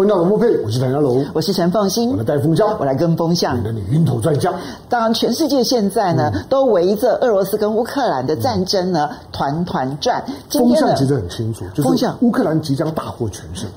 [0.00, 4.54] 风向龙凤配，我是谭家龙，我是陈凤欣，我来带风向，我来跟风向，你的你晕头转向。
[4.88, 10.24] 当然，全世界现在呢，嗯、都围着俄罗斯跟乌克兰的战争呢，团团转。
[10.52, 11.88] 风向其实很清楚，就是
[12.22, 13.68] 乌克兰即将大获全胜。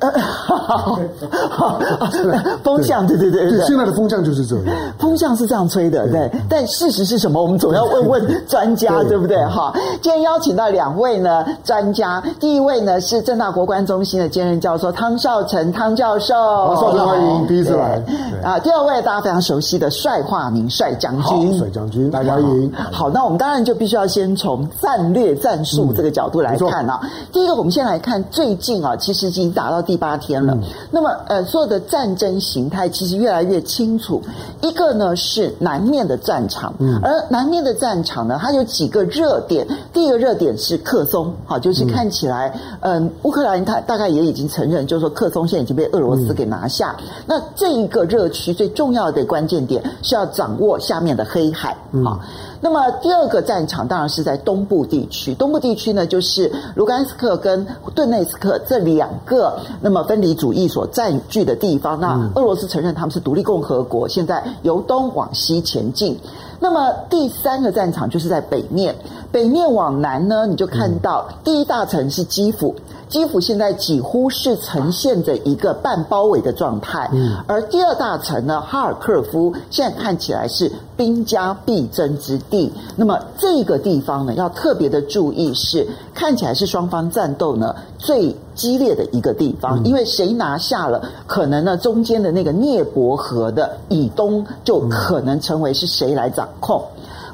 [2.64, 4.64] 风向，对对对对，现在的风向就是这样。
[4.98, 6.30] 风向是这样吹的，对。
[6.48, 7.42] 但事实是什么？
[7.42, 9.36] 我们总要问问专家，对不对？
[9.44, 15.65] 哈，今天邀请到两位呢专家，第一位呢是正大国关中心的兼任教授汤绍成。
[15.72, 16.34] 汤教授，
[16.76, 18.02] 绍成欢迎，第一次来
[18.42, 18.58] 啊！
[18.58, 22.72] 第二位大家非常熟悉的帅化明帅将军，帅将军，大家欢迎。
[22.92, 27.00] 好，那我们当然就必须要先从战略战术这个角度来看啊。
[27.32, 30.58] 第一个，我们先来看最近啊，其实已经打到第八天了。
[30.90, 34.20] 那么呃，所有的战争形态其实越来越清楚。
[34.60, 39.66] 一个呢是南面的战场，而南面的战场呢，它有几个热点。
[39.92, 45.45] 第一个热点是克松，好，就是看起来，嗯，乌克兰它大概也已经承认，就是说克松。
[45.46, 46.96] 现在已经被俄罗斯给拿下。
[46.98, 51.78] 嗯、那这一个热区最重要的关键点是要掌握下面的黑海啊。
[51.92, 52.20] 嗯、
[52.60, 55.34] 那么第二个战场当然是在东部地区。
[55.34, 62.00] 东部地区呢，就是卢甘斯克跟顿内斯克这两个那么分离主义所占据的地方。
[62.00, 66.18] 那俄罗斯承认他们是独立共和国，现在由东往西前进。
[66.58, 68.96] 那么第三个战场就是在北面。
[69.30, 72.74] 北面往南呢，你就看到第一大城是基辅。
[73.08, 82.72] 基辅现在几乎是呈现着一个半包围的状态，嗯，而第二大城呢，哈尔科夫现在看起来是兵家必争之地。
[82.96, 96.82] 那么这个地方呢，要特别的注意是，看起来是双方战斗呢最激烈的一个地方，因为谁拿下了，可能呢中间的那个涅伯河的以东就可能成为是谁来掌控。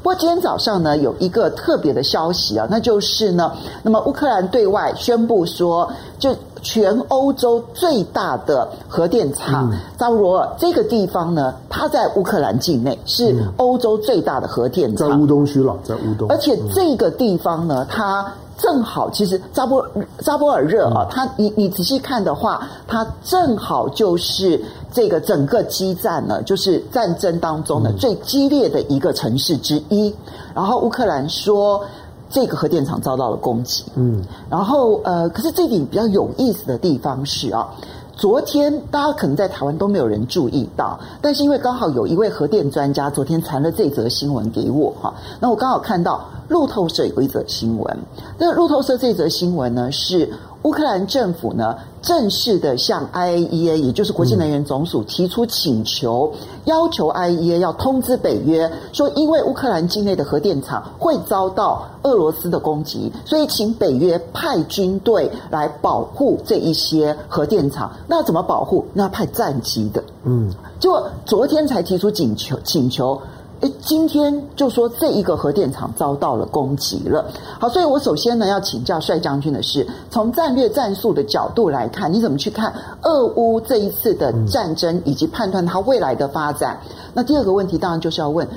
[0.02, 3.52] 不过今天早上呢，有一个特别的消息啊，那就是呢，
[3.84, 9.70] 那么乌克兰对外宣布说，就全欧洲最大的核电厂。
[9.98, 18.32] 扎波罗尔这个地方呢，它在乌克兰境内，是欧洲最大的核电厂，在乌东区了，在乌东，而且这个地方呢，它。
[18.58, 19.84] 正好，其实扎波
[20.18, 24.60] 扎波尔热啊，它你你仔细看的话，它正好就是
[24.92, 30.14] 这个整个激战呢，就是战争当中的最激烈的一个城市之一。
[30.54, 31.82] 然后乌克兰说
[32.32, 37.68] 这个核电厂遭到了攻击，嗯，然后呃，可是这点比较有意思的地方是啊。
[38.14, 46.22] 昨天大家可能在台湾都没有人注意到，但是因为刚好有一位核电专家昨天传了这则新闻给我哈，那我刚好看到
[46.52, 47.98] 路透社有一则新闻，
[48.38, 50.30] 那路透社这则新闻呢是。
[50.62, 56.32] 乌克兰政府呢，正式的向 IAEA，也就是国际能源总署提出请求，
[56.66, 67.90] 要求 IAEA 要通知北约，说因为乌克兰境内的核电厂会遭到俄罗斯的攻击，所以请北约派军队来保护这一些核电厂。
[68.06, 68.84] 那怎么保护？
[68.92, 70.00] 那派战机的。
[70.22, 70.48] 嗯，
[70.78, 73.20] 就昨天才提出请求，请求。
[73.62, 77.24] 诶，今天就说这一个核电厂遭到了攻击了。
[77.60, 86.76] 好，所以我首先呢要请教帅将军的是，从战略战术的角度来看，你怎么去看俄乌这一次的战争，以及判断它未来的发展？
[87.14, 88.48] 那第二个问题当然就是要问，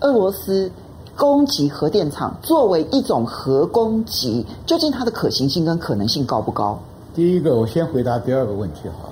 [0.00, 0.68] 俄罗斯
[1.16, 6.76] 攻击核电厂作为一种核攻击，究竟它的可行性跟可能性高不高？
[7.14, 9.08] 第一个，我先回答第二个问题哈。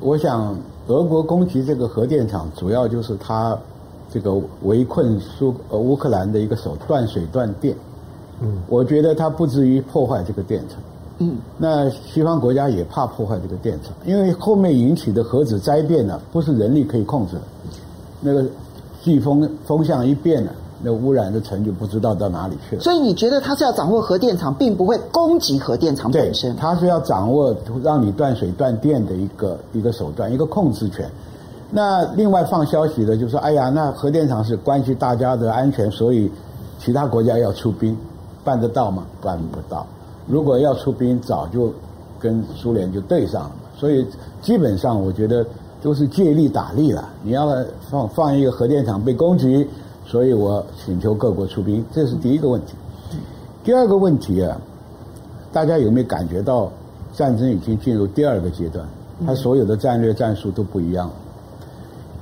[0.00, 0.56] 我想，
[0.86, 3.54] 俄国攻击这个核电厂，主要就是它。
[4.12, 7.74] 这个围困苏呃乌克兰的一个手断水断电，
[8.42, 10.78] 嗯，我觉得它不至于破坏这个电厂，
[11.18, 17.42] 嗯，那西方国家也怕破坏这个电厂，因为后面引起的核子灾变呢，不是人力可以控制的，
[18.20, 18.44] 那个
[19.02, 20.50] 季风风向一变呢，
[20.82, 22.82] 那污染的尘就不知道到哪里去了。
[22.82, 31.10] 所以你觉得他是要掌握核电厂，并不会攻击核电厂本身，他是要掌握让你断水断电的一个一个手段，一个控制权。
[31.74, 36.30] 那另外放消息的就说：“哎呀，那核电厂是关系大家的安全，所以
[36.78, 37.96] 其他国家要出兵，
[38.44, 39.06] 办得到吗？
[39.22, 39.86] 办不到。
[40.26, 41.72] 如果要出兵，早就
[42.20, 43.52] 跟苏联就对上了。
[43.74, 44.06] 所以
[44.42, 45.46] 基本上，我觉得
[45.80, 47.08] 都是借力打力了。
[47.22, 47.48] 你要
[47.90, 49.66] 放放一个核电厂被攻击，
[50.04, 52.74] 所以我请求各国出兵，这是第一个问题。
[53.64, 54.60] 第二个问题啊，
[55.50, 56.70] 大家有没有感觉到
[57.14, 58.86] 战争已经进入第二个阶段？
[59.26, 61.14] 它所有的战略战术都不一样了。”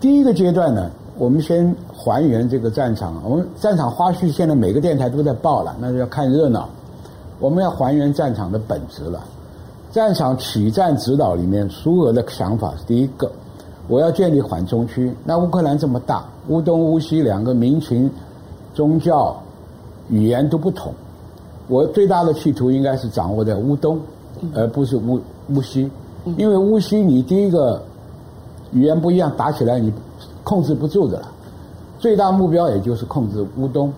[0.00, 3.20] 第一个阶段呢，我们先还原这个战场。
[3.23, 6.67] 我们战场花絮现在每个电台都在报了，那就要看热闹。
[7.38, 9.23] 我们要还原战场的本质了。
[9.91, 13.31] 战场起战指导里面，苏俄的想法是：第一个，
[13.88, 15.12] 我要建立缓冲区。
[15.23, 18.11] 那乌克兰这么大，乌东乌西两个民情、
[18.73, 19.37] 宗教、
[20.08, 20.94] 语言都不同。
[21.69, 24.00] 我最大的企图应该是掌握在乌东，
[24.55, 25.20] 而不是乌
[25.50, 25.91] 乌西，
[26.38, 27.82] 因为乌西你第一个
[28.72, 29.93] 语言不一样，打起来你
[30.44, 31.28] 控制不住的了。
[31.99, 33.93] 最大目标也就是控制乌东。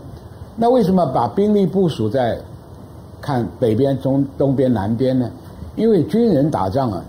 [0.56, 2.38] 那为什么把兵力部署在
[3.20, 5.30] 看北边、中东边、南边呢？
[5.76, 7.02] 因为军人打仗啊，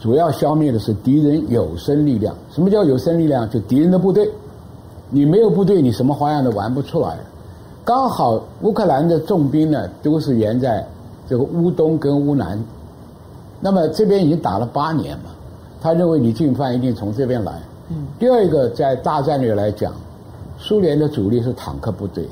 [0.00, 2.34] 主要消灭的是敌人有生力量。
[2.50, 3.48] 什么叫有生力量？
[3.48, 4.30] 就敌人的部队。
[5.10, 7.16] 你没有部队，你什么花样都玩不出来。
[7.84, 10.84] 刚好乌克兰的重兵呢，都是沿在
[11.28, 12.62] 这个乌东跟乌南。
[13.60, 15.30] 那么这边已经打了八年嘛，
[15.84, 17.52] 他认为你进犯一定从这边来。
[17.90, 18.06] 嗯。
[18.18, 19.92] 第二个，在大战略来讲，
[20.58, 22.26] 苏联的主力是坦克部队。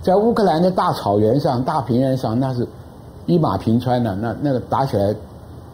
[0.00, 2.64] 在乌克兰的大草原上、大平原上，那是
[3.26, 5.12] 一马平川的，那那个打起来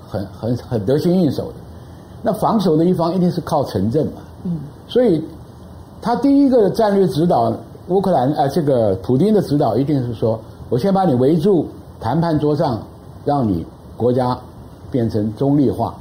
[0.08, 1.54] 很很很得心应手的。
[2.22, 5.22] 那防守的一方一定是靠城镇嘛，嗯，所以
[6.00, 7.54] 他第一个战略指导
[7.88, 10.40] 乌克兰啊、呃，这个普京的指导一定是说，
[10.70, 11.68] 我先把你围住
[12.00, 12.80] 谈判桌上，
[13.26, 14.34] 让你国家
[14.90, 15.94] 变成中立化。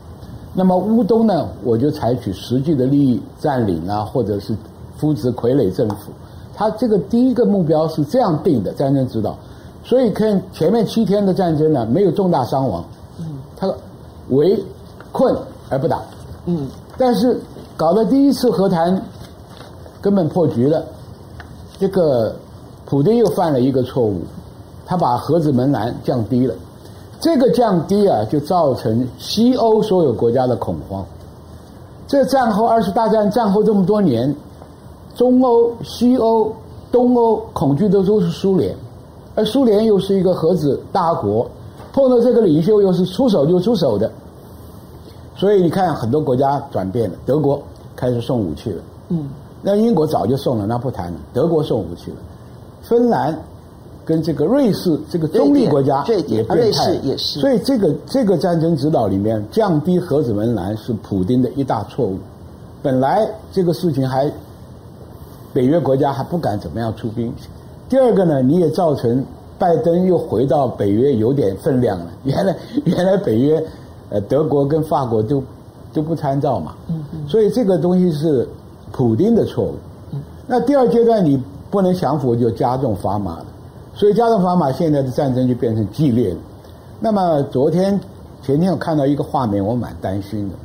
[0.53, 4.55] 那么乌东呢，我就采取实际的利益占领啊，或者是
[4.95, 6.11] 扶植傀儡政府。
[6.55, 9.35] 他这个第一个目标是这样定的战争指导，
[9.83, 12.85] 所以看前面七天的战争呢，没有重大伤亡，
[13.19, 13.25] 嗯，
[13.57, 13.73] 他
[14.29, 14.63] 围
[15.11, 15.35] 困
[15.69, 15.99] 而不打，
[16.45, 17.39] 嗯，但是
[17.75, 19.01] 搞的第一次和谈
[19.99, 20.85] 根本破局了，
[21.79, 22.35] 这个
[22.85, 24.21] 普京又犯了一个错误，
[24.85, 26.53] 他把核子门栏降低了，
[27.23, 31.05] 这个降低啊，就造成西欧所有国家的恐慌，
[32.05, 34.35] 这战后二次大战战后这么多年。
[35.15, 36.51] 中欧、西欧、
[36.91, 38.75] 东欧恐惧的都是苏联，
[39.35, 41.49] 而苏联又是一个核子大国，
[41.93, 44.11] 碰到这个领袖又是出手就出手的，
[45.33, 47.61] 所以你看很多国家转变了，德国
[47.95, 49.29] 开始送武器了，嗯，
[49.61, 52.17] 那英国早就送了，那不谈了，德国送武器了，
[52.81, 53.39] 芬兰
[54.05, 62.17] 跟这个瑞士这个中立国家也变态，瑞士也是，所以这个这个战争指导里面降低核子门槛是普丁的一大错误，
[62.81, 64.31] 本来这个事情还。
[65.53, 67.31] 北约国家还不敢怎么样出兵。
[67.87, 69.23] 第二个呢，你也造成
[69.59, 72.07] 拜登又回到北约有点分量了。
[72.25, 72.55] 原来
[72.85, 73.63] 原来北约，
[74.09, 75.43] 呃，德国跟法国都
[75.93, 76.73] 都不参照嘛。
[76.87, 77.29] 嗯嗯。
[77.29, 78.49] 所以这个东西是
[78.91, 79.75] 普丁的错误。
[80.11, 80.19] 嗯。
[80.47, 81.39] 那第二阶段你
[81.69, 83.45] 不能降服，就加重砝码了。
[83.95, 86.37] 所以加重砝码，现在的战争就变成激烈了。
[86.99, 87.99] 那么昨天
[88.41, 90.55] 前天我看到一个画面，我蛮担心的，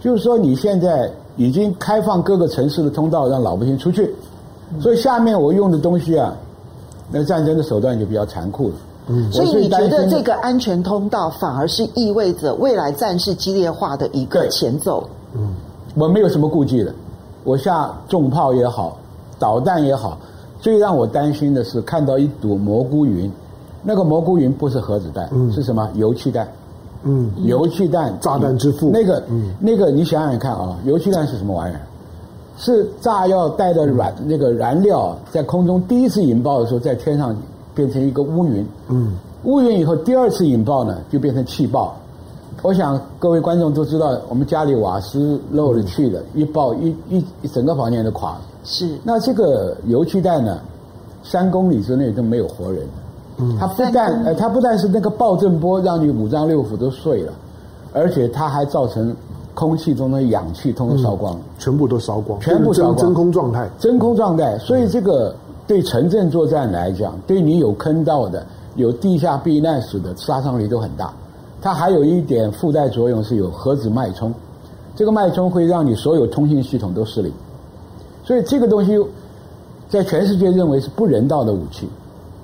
[0.00, 1.10] 就是说你现在。
[1.38, 4.12] 已经开放各个城市的通道，让老百姓出去。
[4.80, 6.36] 所以下面我用的东西啊，
[7.12, 8.74] 那战争的手段就比较残酷了。
[9.06, 15.08] 嗯，所以你觉得这个安全通道反而是意味着未来战事激烈化的一个前奏？
[15.32, 15.54] 嗯，
[15.94, 16.92] 我没有什么顾忌的。
[17.44, 18.96] 我下重炮也好，
[19.38, 20.18] 导弹也好，
[20.60, 23.30] 最让我担心的是看到一朵蘑菇云，
[23.82, 25.88] 那个蘑菇云不是核子弹，嗯，是什么？
[25.94, 26.48] 油气弹。
[27.04, 31.80] 嗯，油气弹、炸弹之父，那个，嗯，那个，你想想看啊，油气弹是什么玩意儿？
[32.56, 37.36] 是炸药带的燃那个燃料在空中第一次引爆的时候，在天上
[37.72, 39.12] 变成一个乌云，嗯，
[39.44, 41.94] 乌云以后第二次引爆呢，就变成气爆。
[42.62, 48.40] 我想各位观众都知道，我们家里瓦斯漏了气了，一爆一一一整个房间都垮了。
[48.70, 48.86] 是。
[49.02, 50.60] 那这个油气弹呢，
[51.24, 52.86] 三公里之内都没有活人。
[53.38, 57.32] 嗯，它不但呃，它不但是那个爆震波让你五脏六腑都碎了，
[57.94, 59.16] 而且它还造成
[59.54, 64.58] 空气中的氧气通通烧光，嗯，全部都烧光，全部烧光，真空状态，真空状态。
[64.58, 65.34] 所以这个
[65.66, 68.44] 对城镇作战来讲，对你有坑道的、
[68.76, 71.10] 有地下避难室的杀伤力都很大。
[71.60, 74.32] 它还有一点附带作用是有核子脉冲，
[74.94, 77.32] 这个脉冲会让你所有通信系统都失灵。
[78.28, 79.02] 所以这个东西
[79.88, 81.88] 在全世界认为是不人道的武器。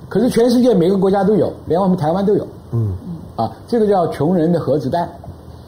[0.08, 2.42] 可是全世界每个国家都有，连我们台湾都有。
[2.70, 5.06] 嗯嗯，啊，这个叫穷人的核子弹。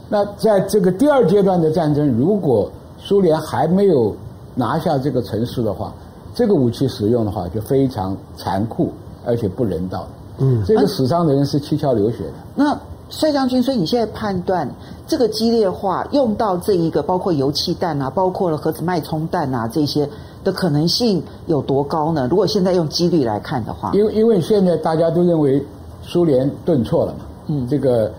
[0.08, 4.16] 那在这个第二阶段的战争，如果苏联还没有
[4.54, 5.92] 拿下这个城市的话，
[6.34, 8.90] 这个武器使用的话就非常残酷
[9.26, 10.08] 而且不人道。
[10.38, 12.32] 嗯，这个死伤的人是七窍流血的。
[12.54, 12.74] 那
[13.10, 14.68] 帅将军，所以你现在判断
[15.06, 20.08] 这个激烈化用到这一个，包括油气弹啊，包括了核子脉冲弹啊这些。
[20.46, 22.28] 的可能性有多高呢？
[22.30, 25.60] 如果现在用几率来看的话，因为因为现在大家都认为
[26.02, 28.12] 苏联顿挫了嘛，嗯，这个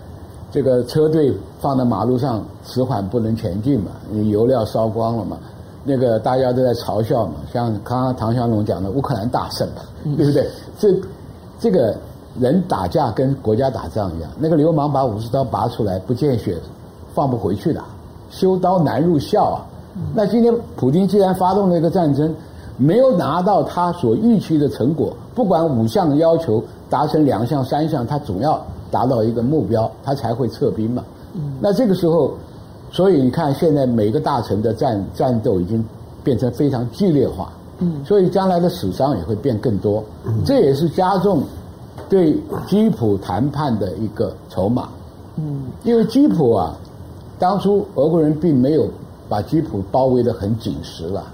[0.52, 3.92] 这个车队放在马路上迟缓不能前进嘛，
[4.30, 5.38] 油料烧光了嘛，
[5.84, 10.46] 那个大家都在嘲笑嘛，像刚刚唐湘龙讲的乌克兰大胜嘛，嗯、对不对？
[10.78, 10.94] 这
[11.58, 11.96] 这个
[12.38, 16.56] 人打架跟国家打仗一样，那个流氓把武士刀拔出来不见血，
[17.14, 17.82] 放不回去的，
[18.30, 19.64] 修刀难入鞘啊。
[20.14, 22.32] 那今天普京既然发动了一个战争，
[22.76, 31.02] 没有拿到他所预期的成果，不管五项要求达成两项、三项，他总要达到一个目标，他才会撤兵嘛。
[31.34, 32.32] 嗯，那这个时候，
[32.92, 35.84] 所以你看，现在每个大臣的战战斗已经
[36.22, 37.52] 变成非常剧烈化。
[37.80, 40.02] 嗯，所以将来的死伤也会变更多。
[40.24, 41.42] 嗯，这也是加重
[42.08, 42.36] 对
[42.66, 44.88] 基辅谈判的一个筹码。
[45.36, 46.76] 嗯，因为基辅啊，
[47.38, 48.88] 当初俄国人并没有
[49.28, 51.24] 把基辅包围得很紧实了，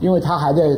[0.00, 0.76] 因为他还在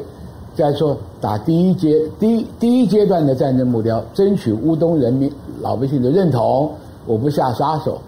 [0.55, 5.31] 在说打第一阶第一第一阶段的战争目标，争取乌东人民
[5.61, 6.71] 老百姓的认同，
[7.07, 8.01] 我不下杀手。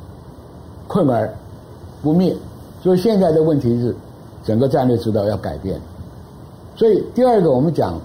[0.86, 1.32] 困而
[2.02, 2.36] 不灭，
[2.82, 3.96] 所以现在的问题是，
[4.44, 5.80] 整个战略指导要改变。
[6.76, 7.98] 所以第二个，我们讲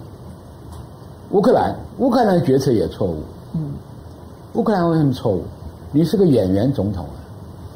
[1.31, 3.17] 乌克兰，乌克兰的决策也错误。
[3.53, 3.74] 嗯，
[4.53, 5.43] 乌克兰为什么错误？
[5.91, 7.17] 你是个演员总统，啊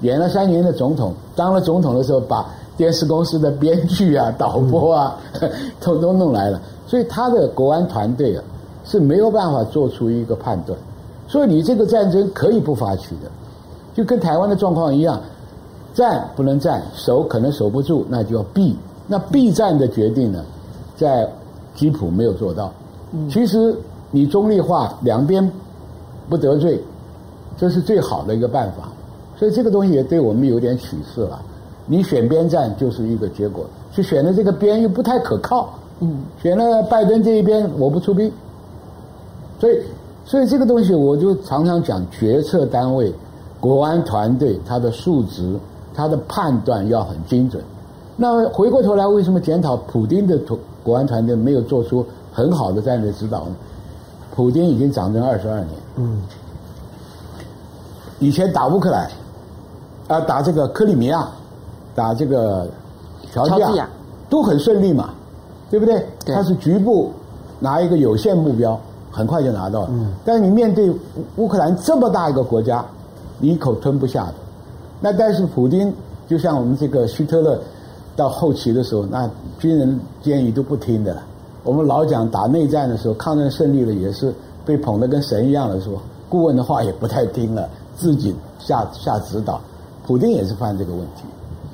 [0.01, 2.45] 演了三年的总统，当了总统的时候，把
[2.75, 5.17] 电视公司的编剧啊、导播啊，
[5.79, 8.43] 统统弄来了，所以他的国安团队啊
[8.83, 10.77] 是没有办法做出一个判断。
[11.27, 13.31] 所以你这个战争可以不发起的。
[13.93, 15.22] 就跟台湾的状况一样，
[15.93, 18.75] 战不能战，守可能守不住，那就要避。
[19.07, 20.43] 那避战的决定呢，
[20.98, 21.29] 在
[21.75, 22.74] 基辅没有做到。
[23.29, 23.75] 其实
[24.12, 25.51] 你中立化，两边
[26.29, 26.82] 不得罪，
[27.58, 28.89] 这是最好的一个办法。
[29.38, 31.41] 所以这个东西也对我们有点启示了。
[31.86, 35.70] 你选边站就是一个结果，去选的这个边又不太可靠。
[36.00, 38.32] 嗯，选了拜登这一边，我不出兵。
[39.60, 39.79] 所以，
[40.25, 43.13] 所以这个东西我就常常讲决策单位。
[43.60, 45.55] 国安团队他的数值，
[45.93, 47.63] 他的判断要很精准。
[48.17, 50.38] 那回过头来，为什么检讨普丁的
[50.84, 53.55] 国安团队没有做出很好的战略指导呢？
[54.35, 56.21] 普京已经掌政二十二年，嗯，
[58.19, 59.07] 以前打乌克兰，
[60.07, 61.29] 啊，打这个克里米亚，
[61.93, 62.67] 打这个
[63.31, 63.87] 乔治亚，
[64.29, 65.11] 都很顺利嘛，
[65.69, 66.05] 对不对？
[66.25, 67.11] 他是局部
[67.59, 68.79] 拿一个有限目标，
[69.11, 69.89] 很快就拿到了。
[69.91, 70.91] 嗯，但是你面对
[71.35, 72.83] 乌克兰这么大一个国家。
[73.39, 74.33] 你一口吞不下的，
[75.01, 75.93] 那但是普京
[76.29, 77.59] 就像我们这个希特勒，
[78.15, 81.21] 到后期的时候，那军人建议都不听的了。
[81.63, 84.34] 我们老讲打内战的时候，抗战胜利了也是
[84.65, 85.93] 被捧得跟神一样的说，
[86.29, 89.60] 顾问的话也不太听了，自己下下指导。
[90.05, 91.24] 普京也是犯这个问题，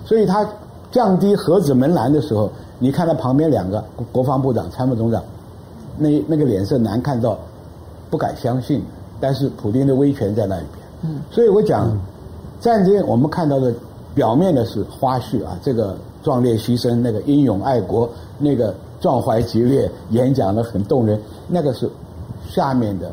[0.06, 0.48] 所以他
[0.92, 5.20] 降低核子门栏的时候，你看他旁边两个国防部长、参谋总长，
[5.98, 7.36] 那那个脸色难看到
[8.12, 8.84] 不敢相信，
[9.20, 10.86] 但是普京的威权在那里边。
[11.02, 11.92] 嗯，所以我讲，
[12.60, 13.74] 战争我们看到的
[14.14, 21.90] 表面的是花絮啊，这个壮烈牺牲，那个英勇爱国，那个壮怀激烈，演讲的很动人，那个是
[22.48, 23.12] 下面的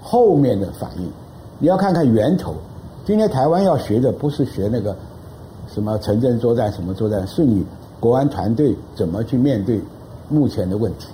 [0.00, 1.10] 后面的反应。
[1.58, 2.54] 你要看看源头。
[3.04, 4.96] 今天台湾要学的不是学那个
[5.72, 7.64] 什么城镇作战、什么作战，是你
[8.00, 9.80] 国安团队怎么去面对
[10.28, 11.06] 目前的问题。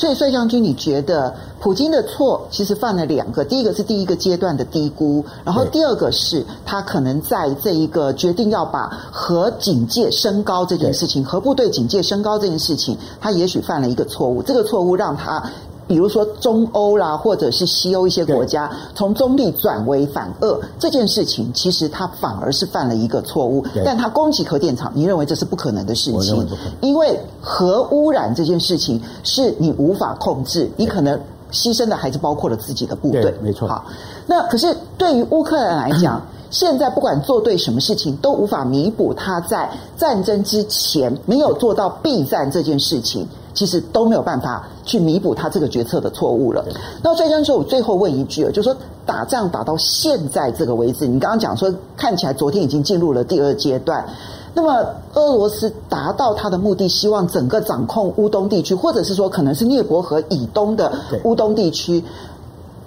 [0.00, 3.44] 所以，帅将军，你觉得普京的错其实犯了两个？
[3.44, 14.42] 第一个是第一个阶段的低估，然后第二个是他可能在这一个决定要把核警戒升高这件事情，核部队警戒升高这件事情，他也许犯了一个错误。
[14.42, 15.44] 这个错误让他。
[15.90, 23.64] 比如说中欧啦，或者是西欧一些国家，从中立转为反俄这件事情，其实他反而是犯了一个错误。
[23.84, 26.46] 但他攻击核电厂，你认为这是不可能的事情？
[26.80, 31.18] 因为核污染这件事情是你无法控制，你可能
[31.50, 33.34] 牺牲的还是包括了自己的部队。
[33.42, 33.66] 没错。
[33.66, 33.84] 好，
[34.28, 43.26] 那可是对于乌克兰来讲， 现在不管做对什么事情，都无法弥补他在战争之前没有做到避战这件事情。
[43.52, 46.64] 其实都没有办法去弥补他这个决策的错误了。
[47.02, 54.06] 那帅将军，我最后问一句，就是说打仗打到现在这个为止，你刚刚讲说看起来昨天已经进入了第二阶段，
[54.54, 60.92] 那么俄罗斯达到他的目的，希望整个掌控乌东地区，或者是说可能是涅伯河以东的
[61.24, 62.02] 乌东地区，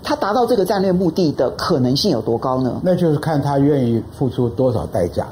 [0.02, 2.80] 他达到这个战略目的的可能性有多高呢？
[2.82, 5.28] 那就是看他愿意付出多少代价，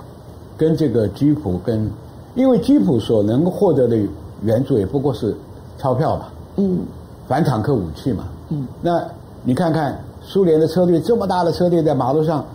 [0.57, 1.89] 跟这个基辅跟，
[2.35, 3.97] 因为基辅所能获得的。
[4.41, 5.36] 援助也不过是
[5.77, 6.25] 钞票嘛，
[6.57, 6.79] 嗯，
[7.27, 9.03] 反坦克武器嘛，嗯，那
[9.43, 12.45] 你看看苏联的车队这么大的车队在马路上，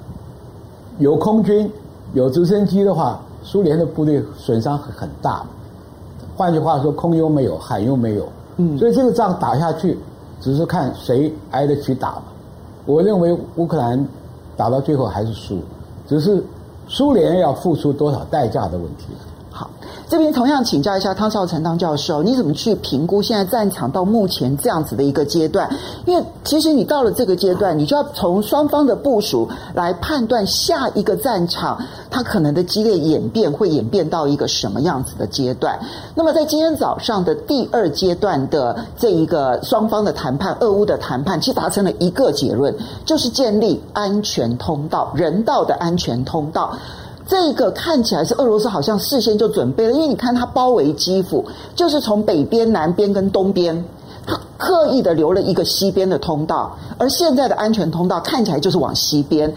[0.99, 1.71] 有空军
[2.13, 5.45] 有直升机的话，苏联的部队损伤很大。
[6.37, 8.29] 换句话说，空优没有，海优没有，
[8.59, 9.99] 嗯，所以这个仗打下去，
[10.41, 12.25] 只是看谁挨得起打嘛。
[12.85, 14.07] 我认为乌克兰
[14.57, 15.61] 打到最后还是输，
[16.07, 16.43] 只是
[16.87, 19.07] 苏联要付出多少代价的问题。
[20.09, 25.69] 这边同样请教一下汤绍成汤教授，你怎么去评估现在战场到目前这样子的一个阶段？
[26.05, 31.77] 因为其实你到了这个阶段，你就要从双方的部署来判断下一个战场
[32.09, 35.77] 它可能的激烈演变会演变到一个什么样子的阶段。
[36.15, 42.73] 那么在今天早上的第二阶段的这一个双方的谈判，俄乌的谈判，其实达成了一个结论，
[43.05, 46.73] 就是建立安全通道，人道的安全通道。
[47.27, 53.85] 这个看起来是俄罗斯好像事先就准备了，因为你看它包围基辅，就是从北边、南边跟东边，
[54.25, 59.53] 它刻意的留了一个西边的通道，而现在的安全通道看起来就是往西边，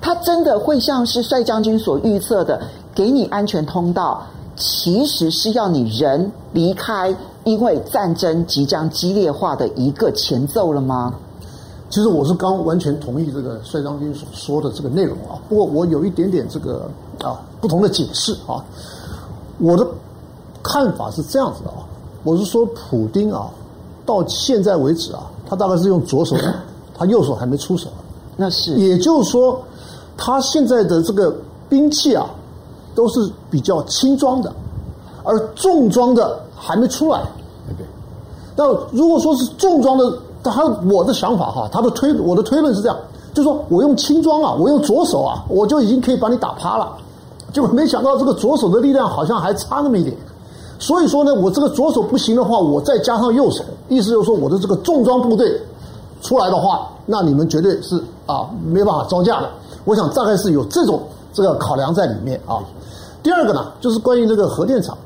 [0.00, 2.60] 它真的会像是帅将军所预测的，
[2.92, 4.26] 给你安全通道，
[4.56, 7.14] 其实是要你人离开，
[7.44, 11.14] 因为战争即将激烈化的一个前奏了吗？
[11.92, 16.88] 其实我是刚完全同意这个帅将军所说的这个内容啊，不过我有一点点这个
[17.22, 18.64] 啊不同的解释啊。
[19.58, 19.86] 我的
[20.62, 21.84] 看法是这样子的啊，
[22.24, 23.50] 我是说普丁啊，
[24.06, 26.34] 到现在为止啊，他大概是用左手，
[26.96, 27.90] 他右手还没出手。
[28.38, 29.60] 那是，也就是说，
[30.16, 31.36] 他现在的这个
[31.68, 32.26] 兵器啊，
[32.94, 34.50] 都是比较轻装的，
[35.22, 37.22] 而重装的还没出来。
[37.76, 37.86] 对。
[38.56, 42.96] 那如果说是重装的，但他我的想法哈，他的推我的推论是这样，
[43.32, 46.92] 就是说我用轻装啊，我用左手啊，我就已经可以把你打趴了，
[47.52, 50.16] 就没想到这个左手的力量好像还差那么一点，
[50.78, 55.60] 所以说呢，我这个左手不行的话，我再加上右手，意思就是说我的这个重装部队
[56.20, 59.48] 出来的话，那你们绝对是啊没办法招架的。
[59.84, 61.00] 我想大概是有这种
[61.32, 62.58] 这个考量在里面啊。
[63.22, 64.96] 第二个呢，就是关于这个核电厂。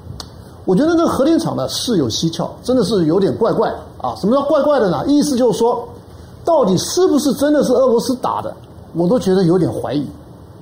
[0.64, 3.73] 我觉得这个核电厂呢事有蹊跷，真的是有点怪怪
[4.06, 4.14] 啊！
[4.20, 5.02] 什么叫怪怪的呢？
[5.08, 5.84] 意思就是说，
[6.44, 8.54] 到底是不是真的是俄罗斯打的？
[8.94, 10.06] 我都觉得有点怀疑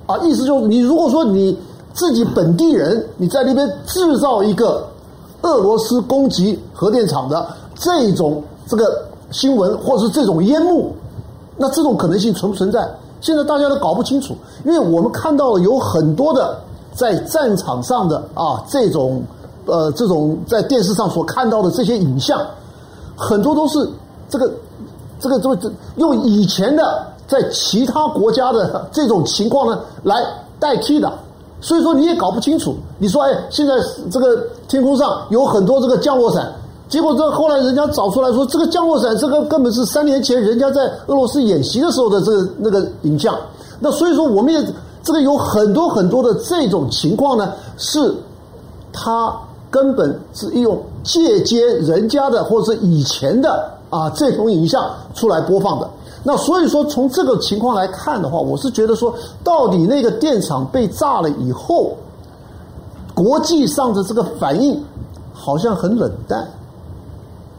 [0.07, 0.17] 啊！
[0.23, 1.55] 意思就是，你如果说你
[1.93, 4.87] 自己本地人，你在那边制造一个
[5.43, 10.91] 俄罗斯攻击核电厂的这种这个新闻，或者是这种烟幕，
[11.55, 12.89] 那这种可能性存不存在？
[13.21, 14.35] 现在大家都搞不清楚，
[14.65, 16.57] 因为我们看到了有很多的
[16.95, 19.21] 在战场上的啊这种。
[19.67, 22.39] 呃，这种在电视上所看到的这些影像，
[23.15, 23.89] 很多都是
[24.29, 24.51] 这个、
[25.19, 30.15] 这个、这个、这用以前的在其他国家的这种情况呢来
[30.59, 31.11] 代替的，
[31.61, 32.75] 所以说你也搞不清楚。
[32.97, 33.73] 你说，哎，现在
[34.11, 36.51] 这个天空上有很多这个降落伞，
[36.87, 43.35] 结果这后来人家找出来说，这个降落伞这个根本是三年前人家在俄罗斯演习的时候的这个那个影像。
[43.79, 44.63] 那所以说，我们也
[45.03, 48.13] 这个有很多很多的这种情况呢，是
[48.91, 49.33] 他。
[49.71, 55.89] 根本是用借接人家的或者是以前的啊这种影像出来播放的。
[56.23, 59.13] 那所以说从这个情况来看的话，我是觉得说，
[59.43, 61.95] 到底那个电厂被炸了以后，
[63.13, 64.83] 国际上的这个反应
[65.31, 66.45] 好像很冷淡。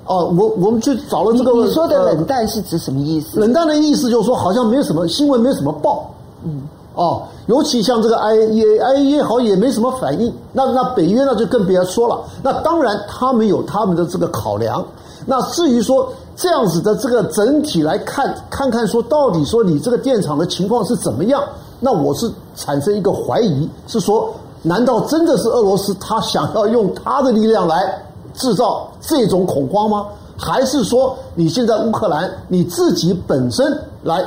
[0.06, 3.38] 哦，我我们去找了这个，你说的冷淡是指什么意思？
[3.38, 6.10] 冷淡的意思就是说，好像没有什么新闻，没有什么报。
[6.44, 6.62] 嗯。
[6.96, 10.32] 哦，尤其像这个 IAEA，IAEA 好也没什么反应。
[10.52, 12.18] 那那北约那就更别说了。
[12.42, 14.84] 那当然他们有他们的这个考量。
[15.26, 21.42] 那至于说这样子的这个整体来看，看看说到底说你这个电厂的情况是怎么样？
[21.80, 24.32] 那我是产生一个怀疑，是说
[24.62, 30.06] 难道真的是俄罗斯他想要用他的力量来制造这种恐慌吗？
[30.38, 34.24] 还是说你现在乌克兰你自己本身来？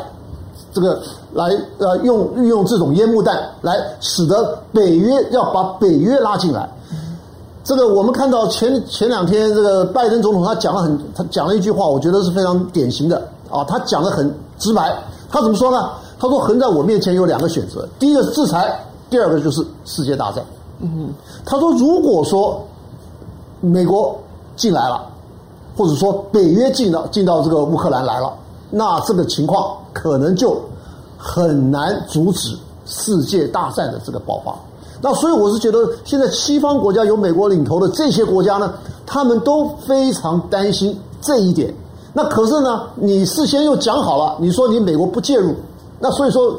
[0.72, 1.02] 这个
[1.34, 1.46] 来
[1.78, 6.68] 呃用运用这种烟幕弹来使得北约要把北约拉进来，
[7.64, 14.98] 这个我们看到前前两天这个拜登总统他讲了很他讲了一句话，我觉得是非常典型的啊，他讲的很直白，
[15.30, 15.92] 他怎么说呢？
[16.20, 20.44] 他说横在我面前有两个选择，第一个是制裁，第二个就是世界大战。
[20.80, 21.14] 嗯，
[21.46, 22.62] 他说如果说
[23.62, 24.18] 美国
[24.56, 25.06] 进来了，
[25.78, 28.34] 或者说北约进到进到这个乌克兰来了。
[28.72, 30.62] 那这个情况可能就
[31.20, 34.56] 很难阻止世界大战的这个爆发。
[35.02, 38.74] 那所以我是觉得，现在西方国家有美国领头的这些国家呢，
[39.06, 41.74] 他们都非常担心这一点。
[42.14, 45.54] 那可是呢，你事先又讲好了，你说你美国不介入，
[46.00, 46.58] 那所以说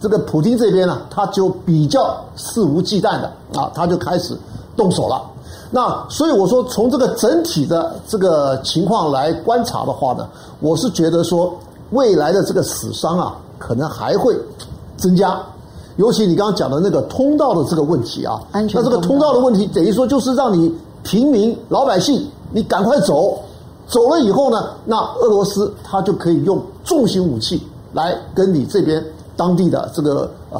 [0.00, 4.36] 这个普京这边呢，他就比较肆无忌惮的啊，他就开始
[4.76, 5.22] 动手了。
[5.70, 10.26] 那所以我说，从这个整体的这个情况来观察的话呢，
[10.58, 11.54] 我是觉得说，
[11.90, 14.36] 未来的这个死伤啊，可能还会
[14.96, 15.40] 增加。
[15.98, 18.82] 尤其你刚刚讲的那个通道的这个问题啊，安全。
[18.82, 23.38] 那这个通道的问题，等于说就是让你平民老百姓，你赶快走，
[23.86, 29.04] 走了以后呢，那俄罗斯他就可以用重型武器来跟你这边
[29.36, 30.58] 当地的这个啊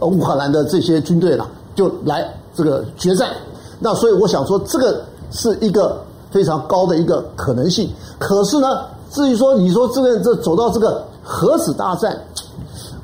[0.00, 2.26] 乌克兰的这些军队了，就来。
[2.54, 3.30] 这个决战。
[3.78, 5.96] 那所以我想说，这个是一个
[6.28, 7.88] 非常高的一个可能性。
[8.18, 8.80] 可是呢，
[9.12, 12.20] 至于说你说这个这走到这个核子大战，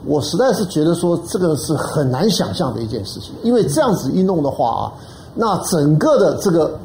[0.07, 3.33] 我实在是觉得说这个是很难想象的一件事情。
[3.43, 4.93] 因为这样子一弄的话啊，
[5.35, 6.79] 那整个的这个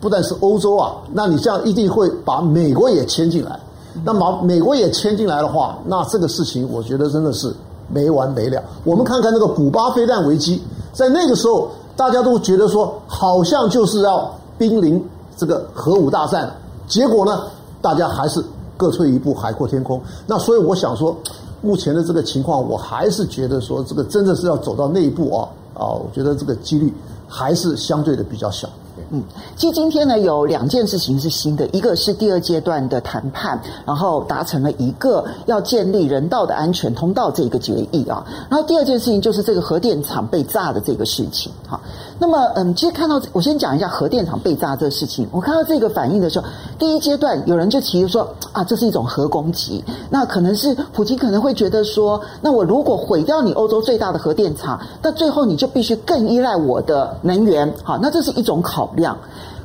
[0.00, 3.58] 不但是欧洲啊，那你这样一定会把美国也牵进来。
[4.04, 7.52] 那么美国也牵进来的话，那这个事情我觉得真的是
[7.92, 8.62] 没完没了。
[8.84, 11.68] 我们看看那个古巴飞弹危机，在那个时候。
[11.98, 15.04] 大家都觉得说，好像就是要濒临
[15.36, 16.48] 这个核武大战，
[16.86, 17.42] 结果呢，
[17.82, 18.40] 大家还是
[18.76, 20.00] 各退一步，海阔天空。
[20.24, 21.16] 那所以我想说，
[21.60, 26.92] 目前的这个情况，我还是觉得说，这个真的是要走到那一步啊啊，我觉得这个几率
[27.26, 28.68] 还是相对的比较小。
[29.10, 29.22] 嗯，
[29.56, 41.80] 其实今天呢，有两件事情是新的，一个是第二阶段的谈判，然后达成了一个要建立人道的安全通道这个决议啊，然后第二件事情就是这个核电厂被炸的这个事情哈。
[42.20, 46.46] 那么嗯，其实看到我先讲一下核电厂被炸这个事情，我看到这个反应的时候，
[46.78, 59.16] 第一阶段有人就提出说啊，这是一种核攻击，那可能是普京可能会觉得说，那我如果毁掉你欧洲最大的核电厂，那最后你就必须更依赖我的能源，好，那这是一种考量。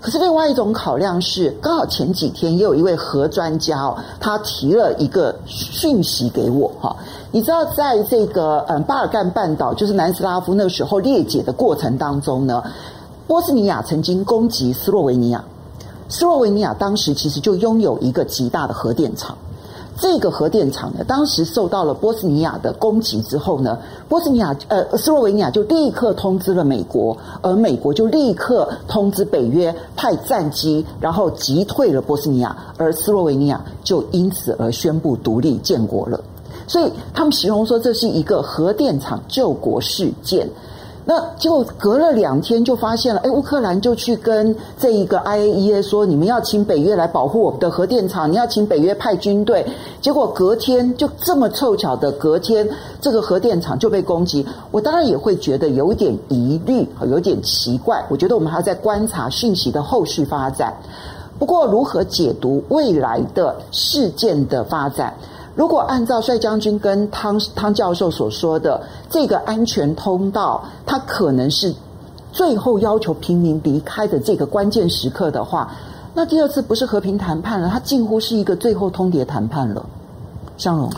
[0.03, 6.93] 可是另外一种考量是，刚好前几天也有一位核专家哦，他提了一个讯息给我哈。
[7.31, 12.61] 你知道，在这个嗯巴尔干半岛，就是南斯拉夫那个时候裂解的过程当中呢，
[13.27, 15.41] 波斯尼亚曾经攻击斯洛维尼亚，
[16.09, 19.37] 斯洛维尼亚当时其实就拥有一个极大的核电厂。
[19.99, 23.77] 这个核电厂呢，当时受到了波斯尼亚的攻击之后呢，
[24.09, 36.19] 波斯尼亚呃斯洛维尼亚就立刻通知了美国，而美国就立刻通知北约派战机，然后击退了波斯尼亚，而斯洛维尼亚就因此而宣布独立建国了。
[36.67, 40.49] 所以他们形容说，这是一个核电厂救国事件。
[41.05, 49.65] 那结果隔了两天就发现了，哎，乌克兰就去跟这一个 IAEA 说，你们要请北约来保护我们的核电厂，你要请北约派军队。
[49.99, 52.67] 结果隔天就这么凑巧的隔天，
[53.01, 54.45] 这个核电厂就被攻击。
[54.71, 58.01] 我当然也会觉得有点疑虑，有点奇怪。
[58.09, 60.73] 我觉得我们还要再观察讯息的后续发展。
[61.37, 65.13] 不过如何解读未来的事件的发展？
[65.55, 71.71] 如果按照帅将军跟汤汤教授所说的这个安全通道，它可能是
[72.31, 75.71] 最后要求平民离开的这个关键时刻的话，
[76.15, 79.85] 那第二次不是和平谈判了，它近乎是一个最后通牒谈判了。
[80.57, 80.91] 香龙，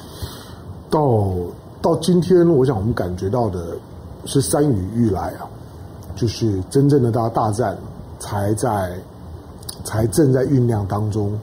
[0.89, 1.33] 到
[1.81, 3.75] 到今天，我想我们感觉到的
[4.23, 5.43] 是山雨欲来啊，
[6.15, 7.77] 就是真正的大大战
[8.19, 8.93] 才在
[9.83, 11.37] 才正在酝酿当中，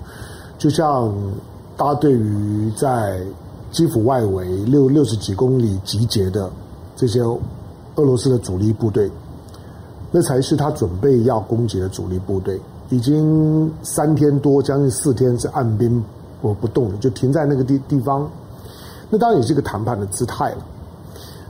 [0.57, 1.13] 就像。
[1.85, 3.21] 他对于在
[3.71, 6.51] 基辅外围六六十几公里集结的
[6.95, 7.41] 这些俄
[7.97, 9.11] 罗斯的主力部队，
[10.11, 12.61] 那才是他准备要攻击的主力部队。
[12.91, 16.05] 已经三天多，将近四天是按兵
[16.43, 18.31] 不不动，就停在那个地地方。
[19.09, 20.59] 那当然也是一个谈判的姿态了。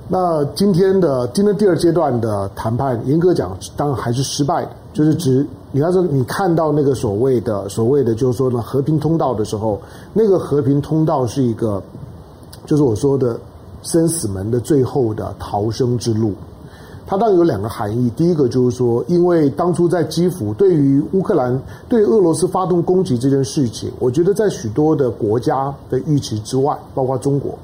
[0.09, 5.47] 那今天的今天第二阶段的谈判，严格讲，当然还是失败的，就是指。
[5.75, 9.81] 你要是你看到那个所谓的所谓的就是说呢和平通道的时候，
[10.13, 11.83] 那个和平通道是一个，
[12.67, 13.41] 就是我说的
[13.83, 16.35] 生死门的最后的逃生之路。
[17.07, 27.59] 它当然有两个含义，第一个就是说，因为当初在基辅对于乌克兰对俄罗斯发动攻击这件事情，我觉得在许多的国家的预期之外，包括中国，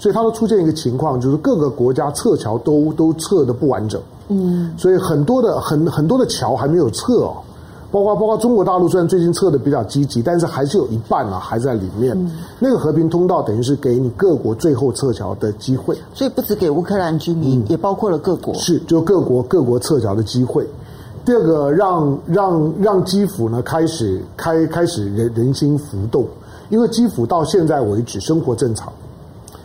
[0.00, 4.00] 所以它都出现一个情况，就是各个国家撤侨都都撤得不完整。
[4.28, 7.36] 嗯，所以很多的很很多的桥还没有撤哦，
[7.90, 12.16] 包括包括中国大陆虽然最近撤的比较积极，但是还是有一半啊还在里面。
[12.16, 18.54] 嗯，那个和平通道等于是给你各国最后撤侨的机会，所以不止给乌克兰居民，嗯，也包括了各国。
[18.54, 20.66] 是，就各国各国撤侨的机会。
[21.22, 26.24] 第二个让，让让让基辅呢开始开开始人人心浮动，
[26.70, 28.90] 因为基辅到现在为止生活正常，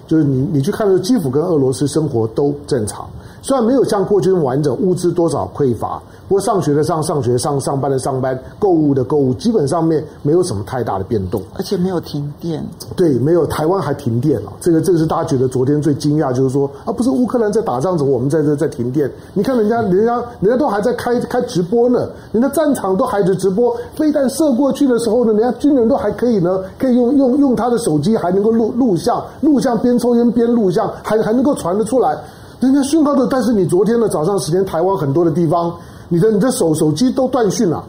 [0.08, 3.10] 就是你你去看的基辅跟俄罗斯生活都正常。
[3.46, 12.66] 虽然没有像过去那么完整，物资多少匮乏，不过上学的上上学，上上班的上班，购物的购物，基本上面没有什么太大的变动，而且没有停电。
[12.96, 19.08] 对，没有，台湾还停电了，这个这个是大家觉得昨天最惊讶，就是说啊，不是乌克兰在打仗，怎么我们在这在停电？
[19.36, 32.18] 你看人家人家人家都还在开开直播呢，人家战场都还在直播，飞弹射过去的时候呢，人家军人都还可以呢，可以用用用他的手机还能够录录像，录像边抽烟边录像，还还能够传得出来。
[32.60, 35.74] 人家讯号的，但是你昨天的早上时间，台湾很多的地方，
[36.08, 37.84] 你的你的手手机都断讯了。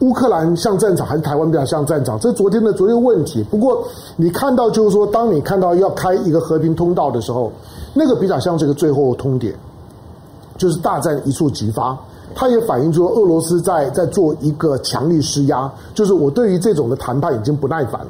[0.00, 2.18] 乌克兰像战场还是台湾比较像战场？
[2.18, 3.44] 这是昨天的昨天问题。
[3.44, 7.52] 不过你看到就是说，当你看到要开一个和平通道的时候，
[7.94, 9.54] 那个比较像这个最后通牒。
[10.58, 11.96] 就是大战一触即发。
[12.34, 18.06] 它也反映出俄罗斯在在做一个强力施压，就是我对于这种的谈判已经不耐烦了。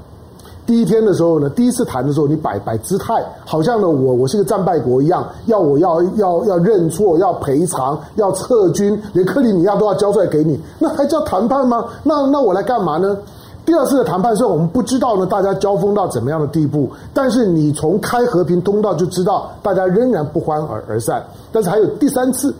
[0.64, 11.84] 第一天的时候呢，第一次谈的时候，你摆摆姿态，好像呢我我是个战败国一样，要我要要要认错，要赔偿，要撤军，连克里米亚都要交出来给你，那还叫谈判吗？
[12.04, 13.16] 那那我来干嘛呢？
[13.64, 21.22] 第二次的谈判虽然我们不知道呢，大家交锋到怎么样的地步，但是你从开和平通道就知道，大家仍然不欢而而散。
[21.52, 22.52] 但是还有第三次，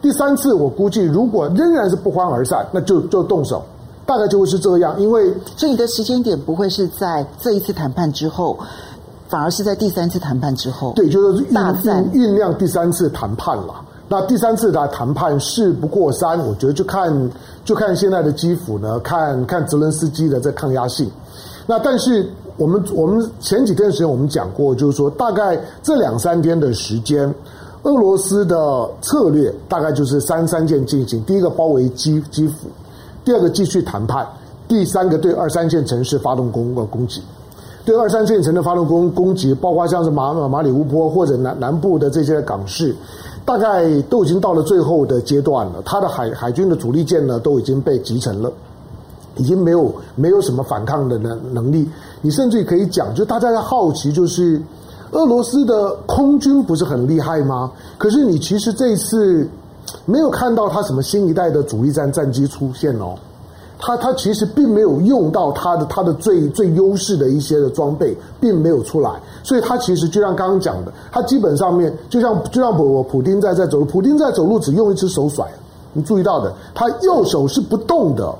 [0.00, 3.62] 第三次我估计如果仍然是不欢而散，那就就动手，
[4.06, 4.98] 大概就会是这样。
[4.98, 8.58] 因为所以你的时间点不会是在这一次谈判之后，
[9.28, 10.92] 反而是在第三次谈判之后。
[10.94, 13.74] 对，就是酝酝酝酿第三次谈判了。
[14.08, 17.30] 那第三次的谈判事不过三，我觉得就看
[17.64, 21.10] 就看现在的基辅呢，看看泽伦斯基的这抗压性。
[21.66, 27.34] 那但是我们我们前几天的时间我们讲过，就是说大概这两三天的时间，
[27.82, 32.68] 俄罗斯的策略大概就是三三件进行：第一个包围基基辅，
[33.26, 34.24] 第二个继续谈判，
[34.68, 37.20] 第三个对二三线城市发动攻呃攻击。
[37.84, 42.94] 对二三线城市发动攻攻击，包括像是马马里乌波或者南南部的这些港市。
[43.44, 48.52] 大概都已经到了最后的阶段了，他的海海军的主力舰呢都已经被击沉了，
[49.36, 51.88] 已经没有没有什么反抗的能能力。
[52.20, 54.62] 你甚至可以讲，就大家在好奇，就是
[55.10, 57.72] 俄罗斯的空军不是很厉害吗？
[57.98, 59.48] 可是你其实这次
[60.04, 63.14] 没有看到他什么新一代的主力战战机出现哦。
[63.78, 69.10] 他他其实并没有用到他的他的最最优势的一些的装备，并没有出来，
[69.42, 75.46] 所以他其实就像刚刚讲的，他基本上面就像就像普普丁在在走路，普丁在走路只用一只手甩，
[75.92, 78.34] 你注意到的，他右手是不动的，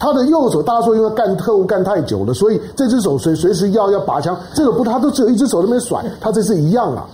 [0.00, 7.06] 他的右手大家说因为干特务干太久了，所以这只手随随时要要拔枪，这个不他都只有一只手在那边甩，他这次一样啊，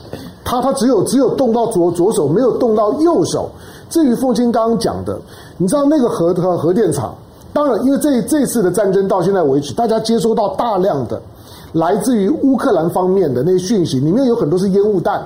[0.45, 3.51] 他他只有只有动到左左手，没有动到右手。
[3.89, 5.19] 至于凤清刚刚讲的，
[5.59, 7.15] 你知道那个核核核电厂。
[7.53, 11.21] 当然，因为这这次的战争到现在为止，大家接收到大量的
[11.75, 15.23] 来自于乌克兰方面的那些讯息，里面有很多是烟雾弹，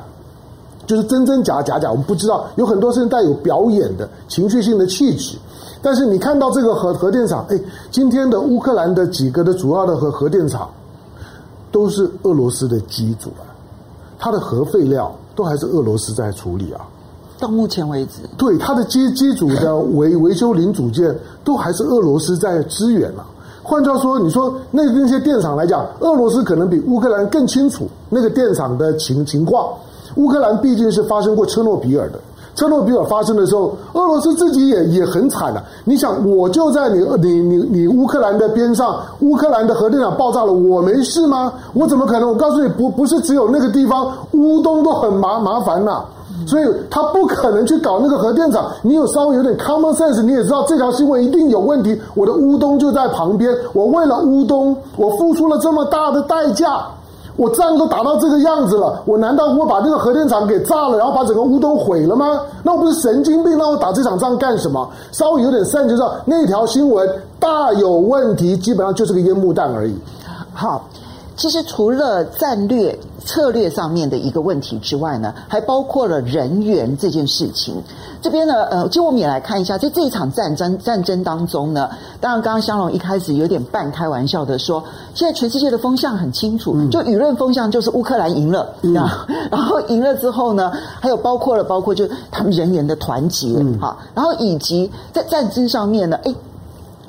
[0.86, 5.38] 就是真真假假假，我们不知道，有很多是带有表演的情绪性的气质。
[5.80, 7.56] 但是你看到这个核核电厂，哎，
[7.92, 10.68] 今天的乌克兰的几个的主要的核核电厂
[11.70, 13.46] 都是俄罗斯的机组啊，
[14.18, 16.80] 它的核废料都还是俄罗斯在处理啊。
[17.38, 23.26] 到目前为止，对它的机机组的维 维修零组件都还是俄罗斯在支援啊。
[23.62, 29.70] 换句话说，你说那那些电厂来讲，俄罗斯可能比乌克兰更清楚那个电厂的情情况。
[30.14, 32.18] 乌克兰毕竟是发生过车诺比尔的，
[32.56, 35.62] 车诺比尔发生的时候，俄罗斯自己也也很惨了。
[35.84, 41.52] 你想，我就在你你你你乌克兰的边上，乌克兰的核电厂爆炸了，我没事吗？
[41.74, 42.28] 我怎么可能？
[42.28, 46.02] 我告诉你，不不是只有那个地方，乌东都很麻麻烦呐。
[46.46, 48.66] 所以他不可能去搞那个核电厂。
[48.82, 51.98] 你有稍微有点 common sense，你也知道这条新闻一定有问题。
[52.14, 56.86] 我的乌东就在旁边，我为了乌东，我付出了这么大的代价，
[57.36, 62.40] 我仗都打到这个样子了，我难道我把那个核电厂给炸了，然后把整个屋都毁了吗？
[62.62, 63.56] 那我不是神经病？
[63.58, 64.88] 那我打这场仗干什么？
[65.12, 69.94] 稍微有点慎就知道那条新闻大有问题，基本上就是个烟幕弹而已。
[70.52, 70.84] 好。
[71.36, 77.74] 其实除了战略策略上面的一个问题之外呢，还包括了人员这件事情。
[78.22, 84.82] 这边呢，呃，就我们也来看一下，在这一场战争战争当中呢，当然刚刚香龙一开始有点半开玩笑的说，
[85.14, 88.94] 现在全世界的风向很清楚，就舆论风向就是乌克兰赢了，嗯、
[89.52, 93.78] 然后赢了之后呢，还有包括了包括就他们人员的团结，嗯、
[94.14, 96.34] 然后以及在战争上面呢，哎，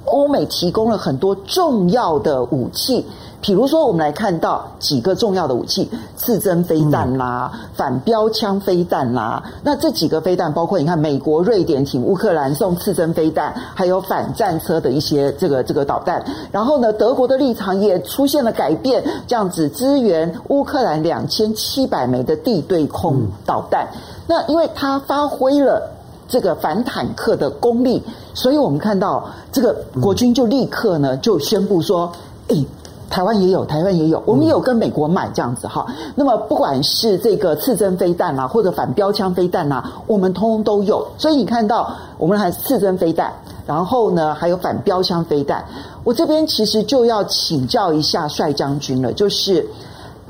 [0.05, 3.05] 欧美提供了很多重要的武器。
[3.47, 9.41] 比如说，我们来看到几个重要的武器：刺针飞弹啦、反标枪飞弹啦。
[9.63, 16.21] 那这几个飞弹，包括你看，美国、瑞典请乌克兰送刺针飞弹，还有反战车的一些这个这个导弹。
[16.51, 23.87] 然后呢，德国的立场也出现了改变，这样子支援乌克兰两千七百枚的地对空导弹。
[24.27, 25.89] 那因为它发挥了
[26.27, 32.11] 这个反坦克的功力，所以我们看到这个国军就立刻呢就宣布说
[32.49, 32.67] ：“诶。”
[33.09, 35.85] 台湾也有，台湾也有，我们也有跟美国买这样子哈。
[36.15, 41.07] 那么不管是这个刺针飞弹啊，或者反标枪飞弹啊，我们通通都有。
[41.17, 43.33] 所以你看到我们还刺针飞弹，
[43.65, 45.63] 然后呢还有反标枪飞弹。
[46.03, 49.65] 我这边其实就要请教一下帅将军了，就是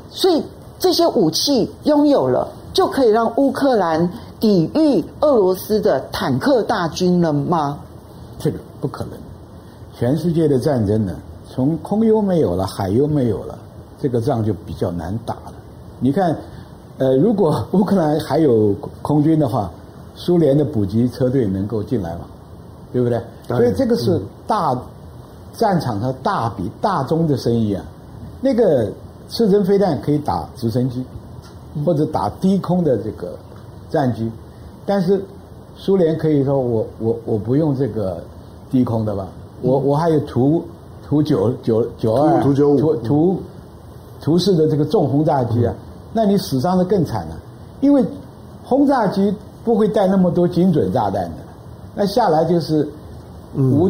[0.09, 0.41] 所以
[0.79, 4.09] 这些武器拥有了，就可以让乌克兰
[4.39, 7.79] 抵御俄罗斯的坦克大军了吗？
[8.39, 9.13] 这个不可能，
[9.97, 11.13] 全世界的战争呢？
[11.57, 13.57] 从空优没有了，海优没有了，
[13.99, 15.53] 这个仗就比较难打了。
[15.99, 16.37] 你看，
[16.99, 19.71] 呃，如果乌克兰还有空军的话，
[20.13, 22.25] 苏联的补给车队能够进来吗？
[22.93, 23.19] 对不对？
[23.47, 24.79] 所以这个是大
[25.51, 27.83] 战场上大笔大宗的生意啊。
[28.39, 28.91] 那个
[29.27, 31.03] 刺针飞弹可以打直升机，
[31.83, 33.35] 或者打低空的这个
[33.89, 34.31] 战机，
[34.85, 35.19] 但是
[35.75, 38.21] 苏联可以说我我我不用这个
[38.69, 39.27] 低空的吧？
[39.63, 40.63] 我我还有图
[41.07, 43.41] 图九九九二图九五图图
[44.19, 45.73] 图式的这个重轰炸机啊，
[46.11, 47.37] 那你死伤的更惨了，
[47.79, 48.03] 因为
[48.61, 51.37] 轰炸机不会带那么多精准炸弹的，
[51.95, 52.85] 那下来就是
[53.55, 53.89] 无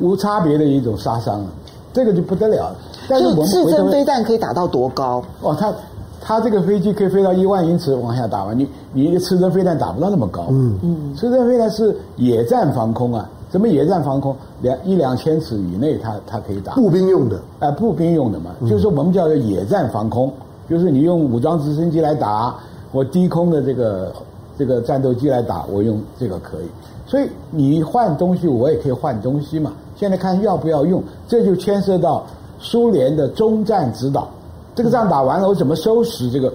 [0.00, 1.48] 无差别的一种杀伤了，
[1.92, 2.76] 这个就不得了了。
[3.10, 5.22] 但是我们刺针飞弹可以打到多高？
[5.42, 5.70] 哦，它
[6.18, 10.46] 它这个飞机可以飞到一万英尺往下打完，你你一个刺针飞弹打不到那么高。
[10.48, 14.34] 嗯嗯，刺针飞弹是野战防空啊，什么野战防空？
[14.62, 16.72] 两一两千尺以内它，它它可以打。
[16.74, 20.28] 步兵用的，哎、呃，步兵用的嘛，嗯、就是说我们叫做野战防空，
[20.68, 22.52] 就是你用武装直升机来打，
[22.90, 24.12] 我低空的这个
[24.58, 26.66] 这个战斗机来打，我用这个可以。
[27.06, 29.72] 所以你换东西，我也可以换东西嘛。
[29.94, 32.26] 现在看要不要用，这就牵涉到。
[32.58, 34.26] 苏联的中战指导，
[34.74, 36.50] 这个仗打完了，我怎么收拾这个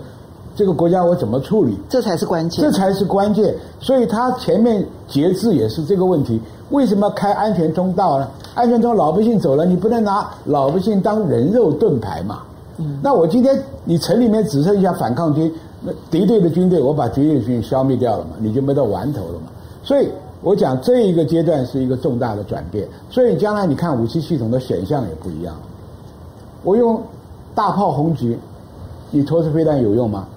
[0.55, 1.05] 这个国家？
[1.05, 1.77] 我怎么处理？
[1.87, 3.55] 这才是关键，这才是关键。
[3.79, 6.41] 所以他前面节制也是这个问题。
[6.69, 8.27] 为什么要开安全通道呢？
[8.55, 12.41] 安全通道老百姓走了，你不能拿老百姓当人肉盾牌嘛。
[12.77, 12.99] 嗯。
[13.01, 15.51] 那我今天你城里面只剩下反抗军，
[15.81, 19.47] 那敌对的军队，我把敌对的军消灭掉了嘛，你就没得玩头了嘛。
[19.83, 20.09] 所以
[20.41, 22.87] 我讲这一个阶段是一个重大的转变。
[23.09, 25.55] 所以将来你看武器系统的选项也不一样。
[26.63, 27.01] 我用
[27.55, 28.37] 大炮轰击，
[29.11, 30.27] 你投掷飞弹有用吗？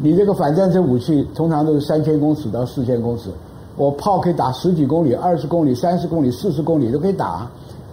[0.00, 3.28] 你这个反战争武器通常都是三千公尺到四千公尺，
[3.76, 7.48] 我炮可以打十几公里、二十公里、三十公里、四十公里都可以打。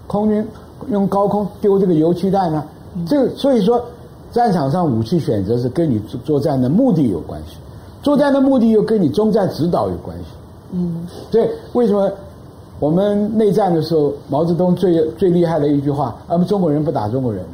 [0.07, 0.45] 空军
[0.89, 2.63] 用高空丢这个油气弹呢？
[3.07, 3.83] 这个所以说，
[4.31, 7.57] 战场上武器选择是跟你作作战的目的有关系，
[8.01, 10.25] 作战的目的又跟你中战指导有关系。
[10.71, 12.11] 嗯，所以为什么？
[12.79, 17.45] 我们内战的时候，毛泽东最最厉害的一句话：“我们中国人不打中国人。”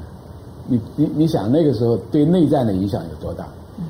[0.67, 3.45] 你你你想那个时候对内战的影响有多大？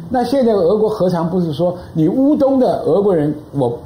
[0.09, 3.77] 那现在俄国何尝不是说你乌东的俄国人，我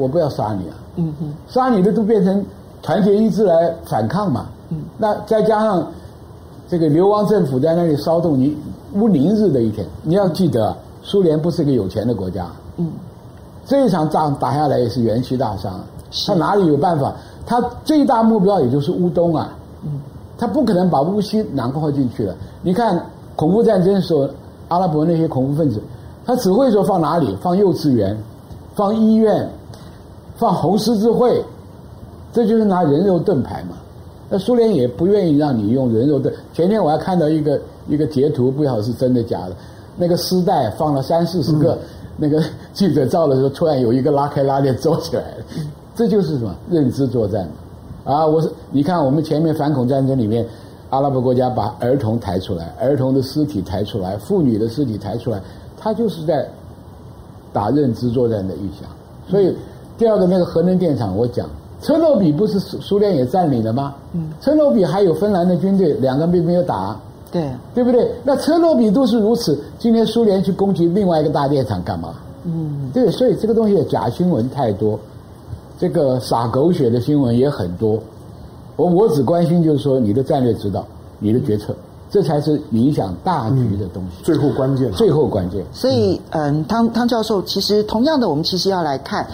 [0.00, 0.74] 我不要杀你啊？
[0.96, 2.44] 嗯嗯，杀你的都变成
[2.82, 4.46] 团结一致来反抗嘛。
[4.70, 5.86] 嗯，那再加上
[6.68, 8.56] 这个流亡政府在那里骚动，你
[8.94, 9.86] 无宁日的一天。
[10.02, 12.46] 你要记得，苏联不是一个有钱的国家。
[12.76, 12.90] 嗯，
[13.66, 15.78] 这一场仗打下来也是元气大伤。
[16.26, 17.12] 他哪里有办法？
[17.46, 19.52] 他最大目标也就是乌东啊，
[20.38, 22.34] 他不可能把乌西囊括进去了。
[22.62, 23.00] 你看
[23.34, 24.28] 恐怖战争的时候，
[24.68, 25.80] 阿拉伯那些恐怖分子，
[26.24, 27.36] 他只会说放哪里？
[27.40, 28.16] 放幼稚园，
[28.74, 29.48] 放医院，
[30.40, 31.44] 放红十字会，
[32.32, 33.76] 这就是拿人肉盾牌嘛。
[34.30, 36.34] 那苏联也不愿意让你用人肉盾。
[36.54, 39.52] 前天我还看到一个一个截图，不晓得是真的假的，
[39.98, 41.78] 那个丝带放了三四十个，嗯、
[42.16, 45.44] 那个 记者照的时候，突然有一个拉开拉链走起来了。
[45.94, 47.46] 这就是什么认知作战
[48.04, 48.24] 啊！
[48.24, 50.46] 我是你看，我们前面反恐战争里面，
[50.88, 55.38] 阿拉伯国家把儿童抬出来，儿童的尸体抬出来，妇女的尸体抬出来，
[55.76, 56.48] 他就是在
[57.52, 58.88] 打认知作战的预想。
[59.28, 59.54] 所以
[60.00, 61.46] 第二个那个核能电厂，我讲
[61.82, 63.94] 车诺比不是苏苏联也占领了吗？
[64.14, 66.98] 嗯，车诺比还有芬兰的军队，两个并没有打，
[67.30, 68.10] 对对不对？
[68.24, 72.14] 那车诺比都是如此，今天苏联去攻击另外一个大电厂干嘛？
[72.44, 74.98] 嗯，对，所以这个东西假新闻太多。
[75.78, 77.98] 这个撒狗血的新闻也很多，
[78.76, 80.82] 我我只关心就是说你的战略指导，
[81.18, 81.74] 你的决策，
[82.10, 84.24] 这才是影响大局的东西。
[84.24, 85.62] 最后关键，最后关键。
[85.74, 89.26] 所以，嗯，汤汤教授，其实同样的，我们其实要来看。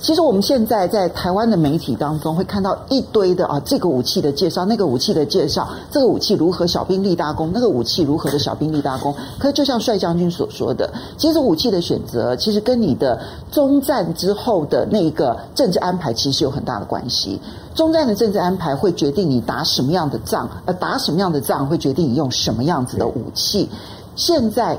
[0.00, 9.14] 其实我们现在在台湾的媒体当中会看到一堆的啊，这个武器的介绍，那个武器的介绍，这个武器如何小兵立大功，那个武器如何的小兵立大功。
[9.38, 17.38] 可是就像帅将军所说的，其实武器的选择其实跟你的中战之后的那个政治安排其实有很大的关系。
[17.74, 23.68] 中战的政治安排会决定你打什么样的仗，而打什么样的仗会决定你用什么样子的武器。
[24.16, 24.78] 现在。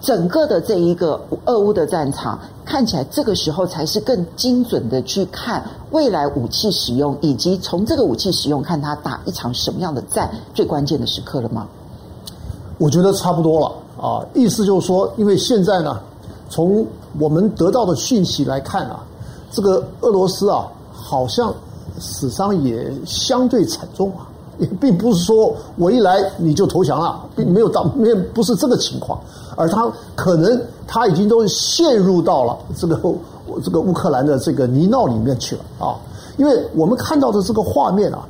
[0.00, 11.66] 整个的这一个俄乌的战场，看起来这个时候才是更精准的去看未来武器使用，以及从这个武器使用看他打一场什么样的战，最关键的时刻了吗？
[12.78, 16.00] 我觉得差不多了啊，意思就是说，因为现在呢，
[16.48, 16.86] 从
[17.18, 19.04] 我们得到的讯息来看啊，
[19.50, 21.52] 这个俄罗斯啊，好像
[21.98, 24.26] 死伤也相对惨重啊。
[24.60, 29.18] 也并不是说我一来你就投降了，并没有到，没有不是这个情况，
[29.56, 33.00] 而他可能他已经都陷入到了这个
[33.64, 35.96] 这个乌克兰的这个泥淖里面去了啊！
[36.36, 38.20] 因为我们看到的这个画面啊，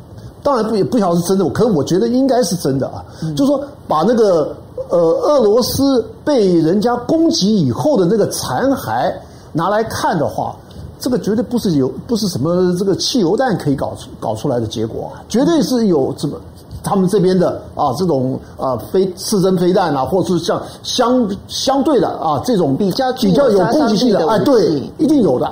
[0.42, 3.04] 当然不也不晓得是真的，可是我觉得应该是真的啊，
[3.36, 4.56] 就是说把那个
[4.88, 9.12] 呃俄罗斯被人家攻击以后的那个残骸
[9.52, 10.56] 拿来看的话，
[11.00, 16.36] 这个绝对不是有不是什么这个汽油弹可以搞出搞出来的结果，绝对是有这么
[16.82, 25.46] 他们这边的啊这种啊飞刺针飞弹啊，或者是像相相对的啊这种比较比较有攻击性的哎，对，一定有的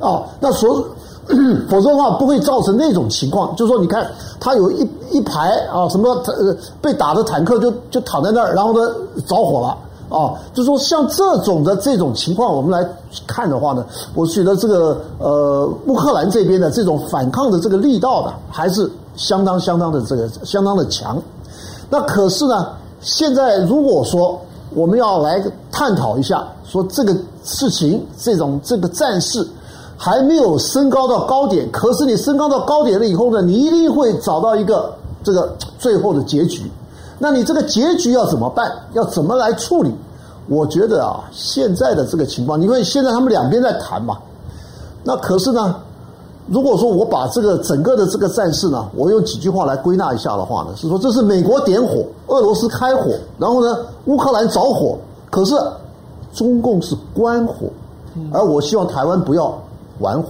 [0.00, 0.22] 啊。
[0.40, 0.82] 那所
[1.70, 8.90] 否则的话不会造成那种情况，就是说你看他有一一排啊什么呃被打的坦克就就躺在那儿，然后呢
[9.26, 9.76] 着火了。
[10.14, 12.88] 啊，就说像这种的这种情况，我们来
[13.26, 13.84] 看的话呢，
[14.14, 21.20] 我觉得这个呃乌克兰这边的这种反抗的这个力道呢，还是相当相当的这个相当的强。
[21.90, 22.68] 那可是呢，
[23.00, 24.40] 现在如果说
[24.72, 27.12] 我们要来探讨一下，说这个
[27.42, 29.46] 事情这种这个战事
[29.96, 34.92] 还没有升高到高点，可是你升高到高点了以后呢，你一定会找到一个
[35.22, 36.70] 这个最后的结局。
[37.24, 38.70] 那你这个结局要怎么办？
[38.92, 39.90] 要怎么来处理？
[40.46, 44.18] 我觉得啊，现在的这个情况，因为现在他们两边在谈嘛。
[45.02, 45.74] 那可是呢，
[46.48, 54.98] 如果说我把这个整个的这个战事呢，我用几句话来归纳一下的话呢，是说这是美国点火，俄罗斯开火，然后呢，乌克兰着火，
[55.30, 55.54] 可是
[56.34, 57.68] 中共是关火，
[58.34, 59.58] 而我希望台湾不要
[60.00, 60.28] 玩火。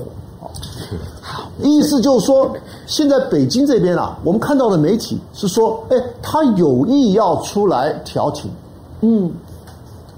[1.34, 2.48] 好，意思就是说，
[2.86, 8.48] 现在北京这边啊，我们看到的媒体是说，哎，他有意要出来调停，
[9.00, 9.32] 嗯，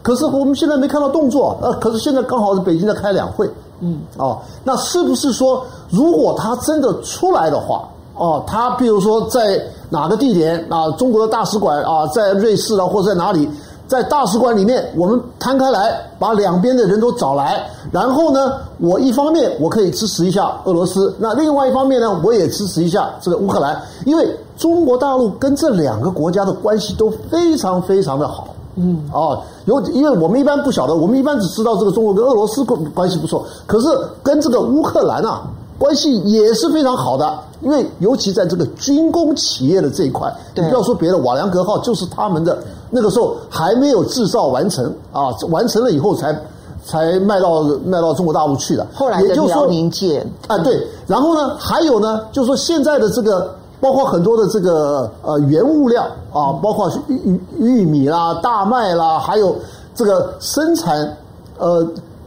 [0.02, 3.50] 可是我们现在没看到动作，呃，可是现在刚好是北京在开两会，
[3.80, 9.58] 嗯，哦，那是不是说，如果他真的出来的话，哦，他比如说在
[9.88, 13.48] 哪个地点啊，中国的大使馆啊，在瑞士啊，或者在哪里？
[13.86, 33.88] 在大使馆里面，我们摊开来，把两边的人都找来，然后呢，我一方面我可以支持一下俄罗斯，那另外一方面呢，我也支持一下这个乌克兰，因为中国大陆跟这两个国家的关系都非常非常的好，嗯，啊，有，因为我们一般不晓得，我们一般只知道这个中国跟俄罗斯关关系不错，可是
[34.22, 35.42] 跟这个乌克兰啊。
[35.78, 42.56] 关系也是非常好的，因为尤其在这个军工企业的这一块，你不要说别的，瓦良格号就是他们的，
[42.88, 46.34] 那个时候还没有制造完成啊，完成了以后才
[46.82, 48.86] 才卖到卖到中国大陆去的。
[48.94, 59.54] 后来的辽宁舰啊，对，然后呢，还有呢，就是说现在的这个包括很多的这个呃原物料啊，包括玉玉米啦、大麦啦，还有
[59.94, 61.16] 这个生产
[61.58, 61.86] 呃。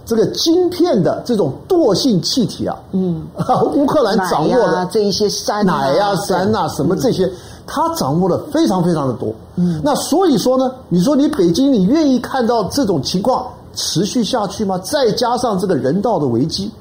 [0.09, 3.21] 这个晶片的这种惰性气体啊，嗯，
[3.77, 7.31] 乌克兰掌握的这一些山奶呀、山呐，什么这些，
[7.67, 9.31] 他掌握的非常非常的多。
[9.57, 13.45] 嗯，那所以说呢，你说你北京，你愿意看到这种情况
[13.75, 14.79] 持续下去吗？
[14.79, 16.71] 再加上这个人道的危机，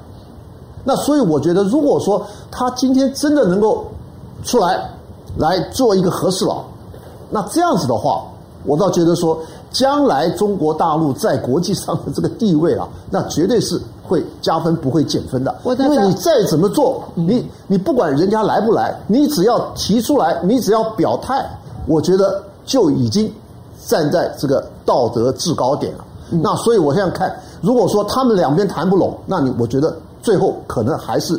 [0.82, 3.84] 那所以我觉得，如果说他今天真的能够
[4.42, 4.90] 出来
[5.36, 6.64] 来做一个和事佬，
[7.28, 8.22] 那这样子的话，
[8.64, 9.38] 我倒觉得说。
[9.70, 15.54] 将来中国大陆在国际上的这个地位啊， 那绝对是会加分，不会减分的。
[15.64, 21.44] 因为你再怎么做，你你不管人家来不来，你只要提出来，你只要表态，
[21.86, 23.30] 我觉得就已经
[23.86, 26.04] 站在这个道德制高点了。
[26.30, 31.38] 那所以我现在看，如果说他们两边谈不拢，那你我觉得最后可能还是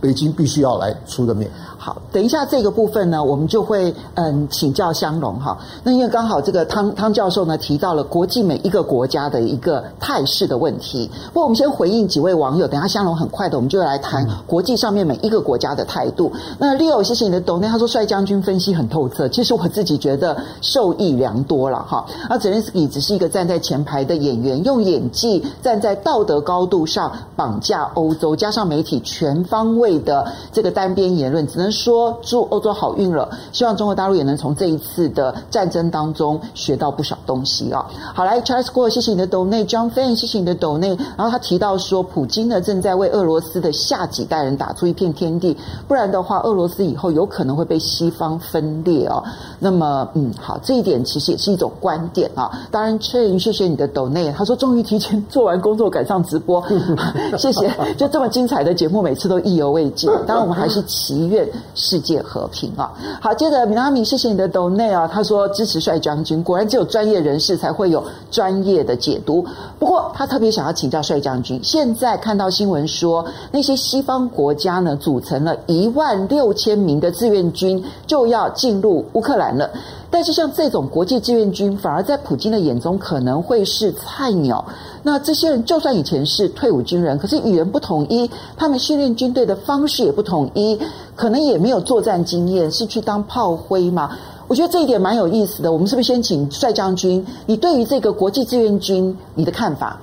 [0.00, 1.50] 北京必须要来出个面。
[1.84, 5.58] 好，等一下这个部分呢，我们就会嗯请教香龙哈。
[5.82, 11.10] 那因为刚好这个汤汤教授呢提到了国际每一个国家的一个态势的问题。
[11.26, 16.32] 不过我们先回应几位网友，等一下香龙很快的，我们就来谈国际上面每一个国家的态度。
[16.58, 22.06] 那 Leo，谢谢你的懂内，他说帅将军分析很透彻，其实我自己觉得受益良多了哈。
[22.30, 31.73] 那泽连斯基只是一个站在前排的演员，用演技站在道德高度上绑架欧洲，加上媒体全方位的这个单边言论，只能。
[31.74, 37.84] 说祝欧洲好运了，希望中国大陆也能从这一次的战争当中学到不少东西啊！
[38.14, 40.96] 好，来，Charles Gore，谢谢你的抖内，John Fan，谢谢你的抖内。
[41.16, 45.56] 然后他提到说，普京呢正在为俄罗斯的下几代人打出一片天地，
[45.88, 49.22] 不然的话，俄罗斯以后有可能会被西方分裂哦。
[49.58, 52.50] 那么，嗯，好，这一点其实也是一种观点啊。
[52.70, 56.62] 当然，翠云，谢谢你的抖内，他说终于提前做完工作赶上直播，
[57.36, 60.08] 谢谢，就这么精彩的节目，每次都意犹未尽。
[60.26, 61.48] 当然，我们还是祈愿。
[61.74, 62.92] 世界和平啊！
[63.20, 65.06] 好，接着米拉米，谢谢你的 donate 啊。
[65.06, 69.44] 他说支持帅将军，果然只有专业人士才会有专业的解读。
[69.78, 79.70] 不过他特别想要请教帅将军，现在看到新闻说那些西方国家呢，组成了一万六千名的志愿军，就要进入乌克兰了。
[80.14, 84.64] 但是像这种国际志愿军，反而在普京的眼中可能会是菜鸟。
[85.02, 90.78] 那这些人就算以前是退伍军人，可是语言不统一，他们训练军队的方式也不统一，
[91.16, 94.16] 可能也没有作战经验，是去当炮灰吗？
[94.46, 95.72] 我觉得这一点蛮有意思的。
[95.72, 99.98] 我们是不是先请帅将军，你对于这个国际志愿军你的看法？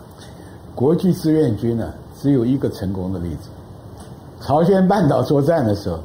[0.75, 1.89] 国际志愿军呢，
[2.21, 3.47] 只有一个成功的例子。
[4.41, 5.97] 朝鲜半岛作战的时候，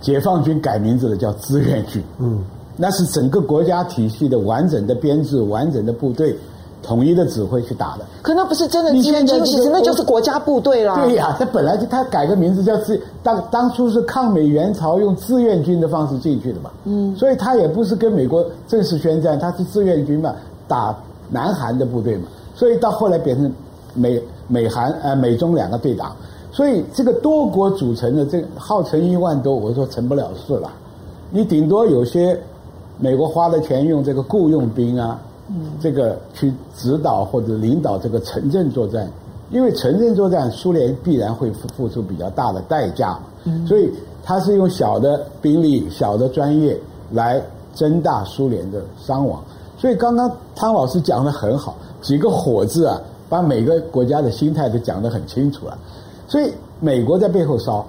[0.00, 2.00] 解放军改名字了，叫志愿军。
[2.20, 2.38] 嗯，
[2.76, 6.36] 那是整个国家体系的完整的编制、完整的部队。
[6.84, 10.96] 统一的指挥去打的，可那不是真的志愿军，其实那就是国家部队了。
[10.96, 16.72] 对呀、啊，他本来就他改个名字叫志，当当初是抗美援朝用志愿军的方式进去的嘛。
[16.82, 20.34] 嗯，所以他也不是跟美国正式宣战，他是志愿军嘛，
[20.66, 20.92] 打
[21.30, 22.24] 南韩的部队嘛。
[22.52, 23.48] 所以到后来变成
[23.94, 26.12] 美美韩呃美中两个对打，
[26.50, 30.68] 所以这个多国组成的这个号称一万多，我说成不了事了。
[31.30, 32.36] 你顶多有些
[33.02, 35.20] 美国花的钱用这个雇佣兵啊。
[35.80, 39.06] 这个去指导或者领导这个城镇作战，
[39.50, 43.18] 因为城镇作战，苏联必然会付付出比较大的代价，
[43.66, 43.92] 所以
[44.22, 46.78] 他是用小的兵力、小的专业
[47.10, 47.42] 来
[47.74, 49.42] 增大苏联的伤亡。
[49.76, 52.98] 所以刚刚汤老师讲的很好，几个火字啊，
[53.28, 55.76] 把每个国家的心态都讲得很清楚了。
[56.26, 56.50] 所以
[56.80, 57.84] 美国在背后烧，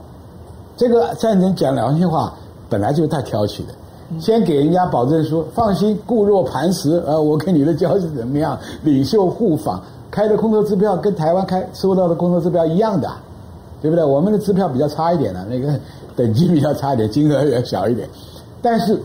[0.76, 2.34] 这个战争讲良心话，
[2.68, 3.70] 本来就是他挑起的。
[4.20, 7.02] 先给人家保证说，放心，固若磐石。
[7.06, 8.58] 呃，我跟你的交情怎么样？
[8.84, 13.12] 领袖互访，开的空头支票跟台湾开收到的空头支票一样的，
[13.82, 14.04] 对不对？
[14.04, 15.80] 我们的支票比较差一点的，那个
[16.16, 18.08] 等级比较差一点，金额也小一点。
[18.62, 18.98] 但是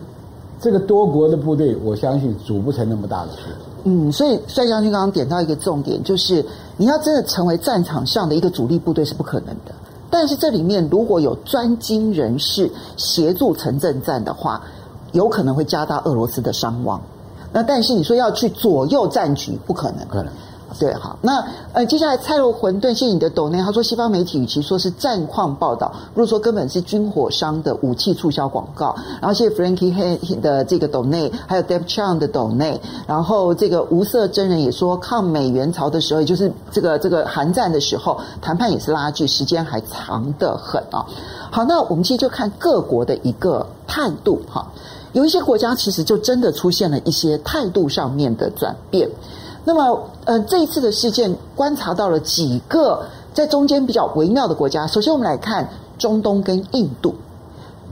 [0.61, 3.31] 这个多国的部队，我相信组不成那么大的。
[3.85, 6.45] 嗯，所以帅将军刚刚点到一个重点，就是
[6.77, 9.73] 你要真的成为战场上的一个主力部队是不可能的。
[10.11, 14.63] 但是这里面如果有专精人士协助城镇战的话，
[15.13, 17.01] 有可能会加大俄罗斯的伤亡，
[17.53, 20.07] 那但是你说要去左右战局，不可能。
[20.09, 20.33] 可能。
[20.79, 21.43] 对，好，那
[21.73, 28.95] 呃，接下来菜肉馄饨，谢谢你的抖内，他说西方媒体与其说是战况报道，不如说根本是军火商的武器促销广告。
[29.19, 32.79] 然后谢谢 Frankie Hay 的这个抖内，还有 Dave Chang 的抖内。
[33.07, 41.05] 然后这个无色真人也说，抗美援朝的时候，也就是这个这个韩战的时候，谈判也是拉锯，时间还长得很啊。
[41.51, 44.71] 好，那我们其实就看各国的一个态度哈。
[45.13, 49.09] 有一些国家其实就真的出现了一些态度上面的转变。
[49.65, 53.03] 那么，呃，这一次的事件观察到了几个
[53.35, 54.87] 在中间比较微妙的国家。
[54.87, 57.15] 首先，我们来看中东跟印度。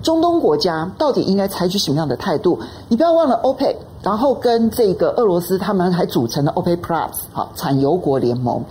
[0.03, 2.59] 中东国家到底应该采取什么样的态度？
[2.89, 8.63] 你不要忘了 OPEC，然后跟这个俄罗斯他们还组成了 OPEC Plus，好，产油国联盟。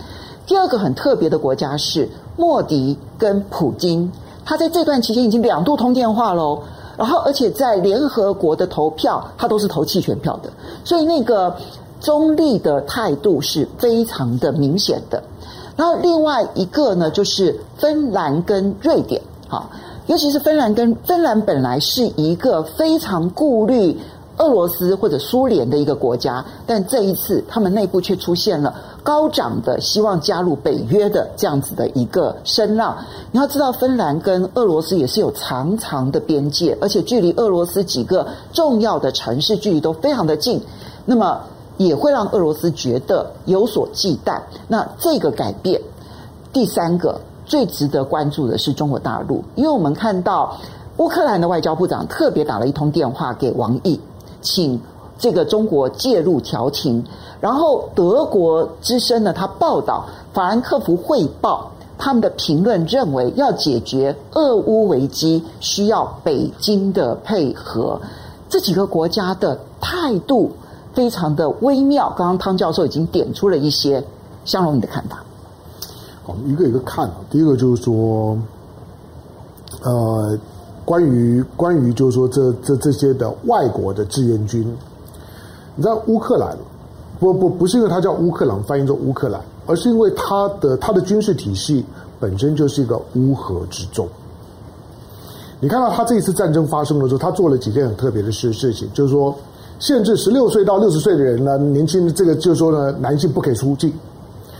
[0.46, 4.10] 第二个很特别的国家是莫迪跟普京，
[4.44, 6.62] 他在这段期间已经两度通电话喽。
[6.96, 10.50] 然后，而且在联合国的投票，他都是投弃权票的，
[10.84, 11.54] 所以那个
[12.00, 15.22] 中立的态度是非常的明显的。
[15.76, 19.70] 然后另外一个呢，就是芬兰跟瑞典，好，
[20.06, 23.98] 尤其是芬兰跟芬兰本来是一个非常顾虑。
[24.38, 28.74] 俄罗斯或者苏联的一个国家，但这一次他们内部却出现了
[29.06, 32.96] 高涨的希望加入北约的这样子的一个声浪。
[33.30, 40.60] 你要知道，芬兰跟俄罗斯也是有长长的边界，而且距离俄罗斯几个重要的城市距离都非常的近，
[41.04, 41.40] 那么
[41.76, 44.40] 也会让俄罗斯觉得有所忌惮。
[44.66, 45.80] 那这个改变，
[46.52, 50.58] 第三个最值得关注的是中国大陆，因为我们看到
[50.96, 54.00] 乌克兰的外交部长特别打了一通电话给王毅。
[54.42, 54.80] 请
[55.18, 57.02] 这个中国介入调停，
[57.40, 68.00] 然后德国之声呢，他报道法兰克福汇报他们的评论认为，要解决俄乌危机需要北京的配合。
[68.48, 70.52] 这几个国家的态度
[70.92, 72.12] 非常的微妙。
[72.16, 74.04] 刚刚汤教授已经点出了一些，
[74.44, 75.24] 相龙你的看法？
[76.26, 77.10] 我们一个一个看。
[77.30, 78.36] 第一个就是说，
[79.82, 80.38] 呃。
[80.84, 84.64] 关于关于就是说这这这些的外国的志愿军，
[85.76, 86.56] 你知道乌克兰
[87.20, 91.84] 不不不是因为它叫乌克兰翻译做乌克兰，而是因为它的它的军事体系
[92.18, 94.08] 本身就是一个乌合之众。
[95.60, 99.34] 你看到他这一次战争发生的时候，他做了几件很特别的事事情，就是说
[99.78, 103.92] 限制十六岁到六十岁的人呢，年轻的这个就是说呢，男性不可以出境。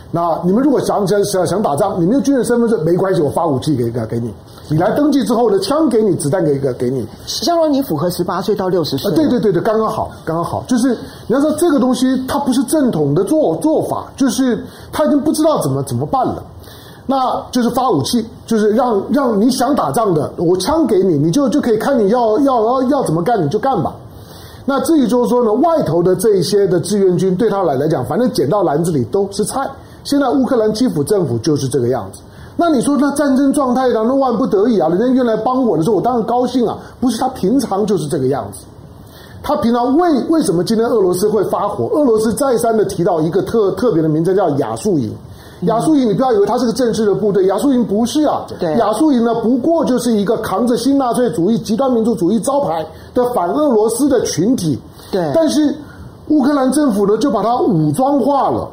[0.09, 4.33] 那你们如果想想想想打仗，你没有军人身份证没关系，我发武器给给给你。
[4.69, 7.05] 你来登记之后呢，枪给你，子弹给一个给你。
[7.25, 10.63] 相当于你符合十八岁到六十岁，啊，对对对对，刚刚好，刚刚好。
[10.67, 10.97] 就是
[11.27, 16.43] 你要说这个东西，它不是正统的做做法，就是他已经不知道怎么怎么办了。
[17.05, 23.95] 那就是发武器，就是让让你想打仗的，我枪给你，你就就可以看你要要要要怎么干你就干吧。
[24.65, 29.65] 那至于就是说呢，外头的这一些的志愿军对他来来讲，反正捡到篮子里都是菜。
[30.07, 32.21] 现在乌克兰基辅政府就是这个样子。
[32.55, 36.77] 那你说那战争状态的，那万不得已啊，人家愿来帮我的时候，我当然高兴啊。
[36.97, 38.61] 不是他平常就是这个样子。
[39.43, 41.89] 他平常为为什么今天俄罗斯会发火？
[41.93, 45.13] 俄罗斯再三的提到一个特特别的名称叫亚速营。
[45.63, 48.45] 亚速营，你不要以为它是个正式的部队，亚速营不是啊。
[48.57, 54.79] 对，亚速营呢，不过就是一个扛着新纳粹主义、极端民族主义招牌的反俄罗斯的群体。
[55.11, 55.75] 对，但是
[56.29, 58.69] 乌克兰政府呢，就把它武装化了，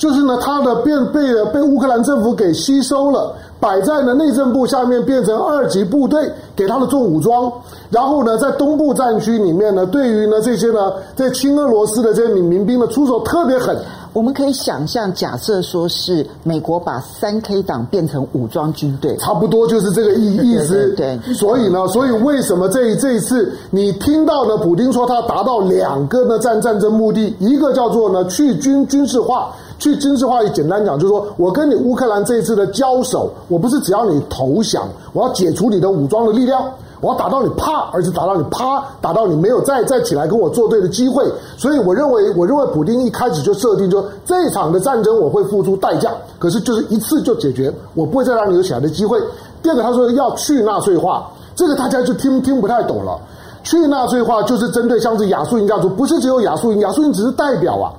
[0.00, 1.20] 就是呢，它的变被
[1.52, 3.36] 被乌克兰政府给吸收了。
[3.60, 7.52] 摆在了内政部下面，变成二级部队，给他的做武装。
[7.90, 13.76] 然后呢，在东部战区里面呢，对于呢这些呢，在亲俄罗斯的这些民民兵呢，出手特别狠。
[14.14, 20.94] 我们可以想象，假设说是美国把三 K 党变成武装军队，差不多就是这个意意思。
[20.96, 24.56] 对，所以呢，所以为什么这这一次你听到呢？
[24.56, 29.54] 普京说他达到两个呢战战争目的，一个叫做呢去军军事化。
[29.80, 36.62] 去军事化，也简单讲，就是说我跟你乌克兰这一次的交手，我不是只要你投降，我要解除你的武装的力量，
[37.00, 41.24] 我要打到你怕，而是打到你啪，打到你没有再再起来跟我作对的机会。
[41.56, 49.18] 所以我认为，我认为普丁一开始就设定说，这场的战争我会付出代价，可是就是一次就解决，我不会再让你有起来的机会。
[49.62, 53.18] 第二个，他说要去纳粹化，这个大家就听听不太懂了。
[53.62, 57.92] 去纳粹化就是针对像是亚速营家族，不是只有亚速营，亚速营只是代表啊。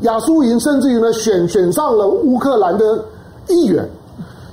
[0.00, 3.04] 亚速营甚至于呢选选上了乌克兰的
[3.48, 3.88] 议员，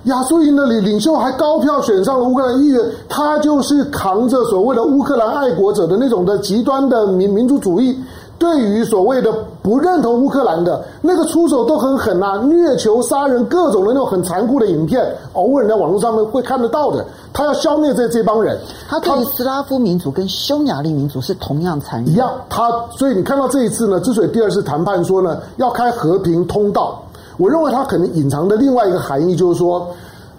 [0.03, 7.97] 亚速营的领领袖还高票选上了乌克兰议员，他就是扛着所谓的乌克兰爱国者的那种的极端的民民族主义。
[8.37, 9.31] 对于所谓的
[9.61, 15.01] 不认同乌克兰的那个出手都很狠呐、啊，虐囚杀人各种的那种很残酷的影片，
[15.33, 17.05] 偶尔在网络上面会看得到的。
[17.31, 18.59] 他要消灭这这帮人，
[18.89, 22.31] 他对斯拉夫民族跟匈牙利民族是同样残忍一样。
[22.49, 27.01] 他所以你看到这一次呢，之所以第二次谈判说呢要开和平通道，
[27.37, 29.87] 我认为他可能隐藏的另外一个含义就是说。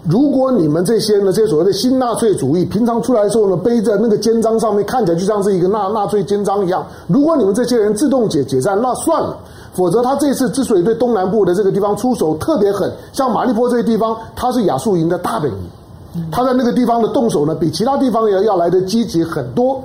[0.07, 6.85] 如果你们这些呢，这些所谓的新纳粹主义，平常出来的时候呢，背着那个肩章上面看起来就像是一个纳纳粹肩章一样。
[7.07, 9.35] 如果你们这些人自动解解散，那算了。
[9.73, 19.83] 否则，他这次之所以对东南部的这个地方出手特别狠，像马利坡这些地方，他是亚速营的大本营，他在那个地方的动手呢，比其他地方要要来的积极很多。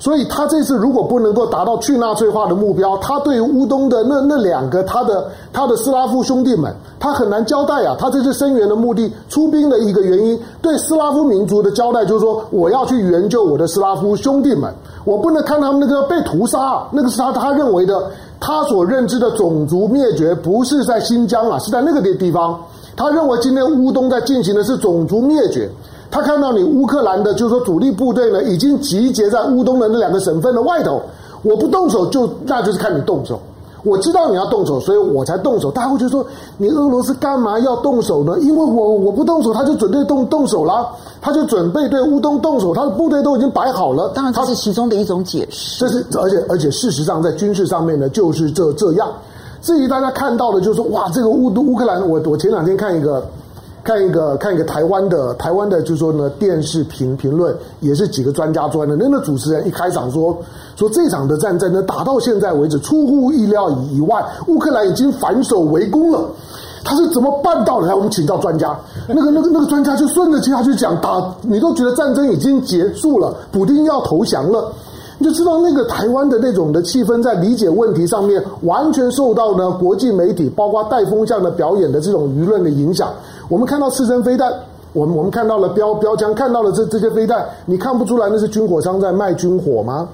[0.00, 7.94] 所以他这次如果不能够达到去纳粹化的目标，他对乌东的那那两个他的他的斯拉夫兄弟们，他很难交代啊。
[7.98, 14.72] 他这次声援的目的，出兵的一个原因，对斯拉夫民族的交代就是说，我要去援救我的斯拉夫兄弟们，
[15.04, 18.02] 我不能看他们那个被屠杀，那个是他他认为的，
[18.40, 22.58] 他所认知的种族灭绝不是在新疆啊，是在那个地地方。
[22.96, 25.70] 他认为今天乌东在进行的是种族灭绝。
[26.10, 31.00] 他看到你乌克兰的，就是说主力部队呢，已经集结在乌东的那两个省份的外头。
[31.42, 33.40] 我不动手就，那就是看你动手。
[33.82, 35.70] 我知道你要动手，所以我才动手。
[35.70, 36.22] 大家会觉得说，
[36.58, 38.36] 你俄罗斯干嘛要动手呢？
[38.40, 40.86] 因为我我不动手，他就准备动动手了，
[41.22, 44.10] 他就准备对乌东动手，他的部队都已经摆好了。
[44.14, 45.80] 当然，它是其中的一种解释。
[45.80, 49.08] 这是而且而且事实上，在军事上面呢，就是这这样。
[49.62, 53.24] 至于大家看到的，就是说，哇，这个乌乌克兰，我我前两天看一个。
[53.82, 58.94] 看一个看一个台湾的台湾的，就是说呢，电视评评论也是几个专家做的。
[58.96, 60.36] 那个主持人一开场说
[60.76, 66.24] 说这场的战争呢，打到现在为止出乎意料以以外，乌克兰已经反守为攻了。
[66.82, 67.86] 他是怎么办到的？
[67.86, 68.74] 来，我们请教专家。
[69.06, 74.72] 那个那个那个专家就顺着接下去讲，打你都觉得战争已经结束了，普丁要投降了。
[75.22, 83.12] 你就知道那个台湾的那种的气氛，在理解问题上面，完全受到呢国际媒体，包括带风向的表演的这种舆论的影响。
[83.50, 84.50] 我们看到刺针飞弹，
[84.94, 90.08] 我们我们看到了标标枪，看到了这这些飞弹，你看不出来那是军火商在卖军火吗？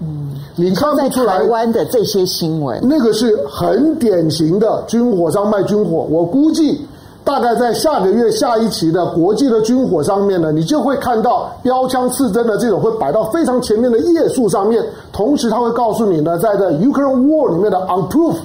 [0.00, 1.38] 嗯，你看不出来。
[1.38, 6.06] 台湾的这些新闻，那个是很典型的军火商卖军火。
[6.08, 6.86] 我估计。
[7.26, 14.80] 大概在下个月下一期的国际的军火上面呢，你就会看到标枪刺针的这种会摆到非常前面的页数上面，
[15.12, 18.36] 同时他会告诉你呢，在这 Ukraine War 里面的 on proof，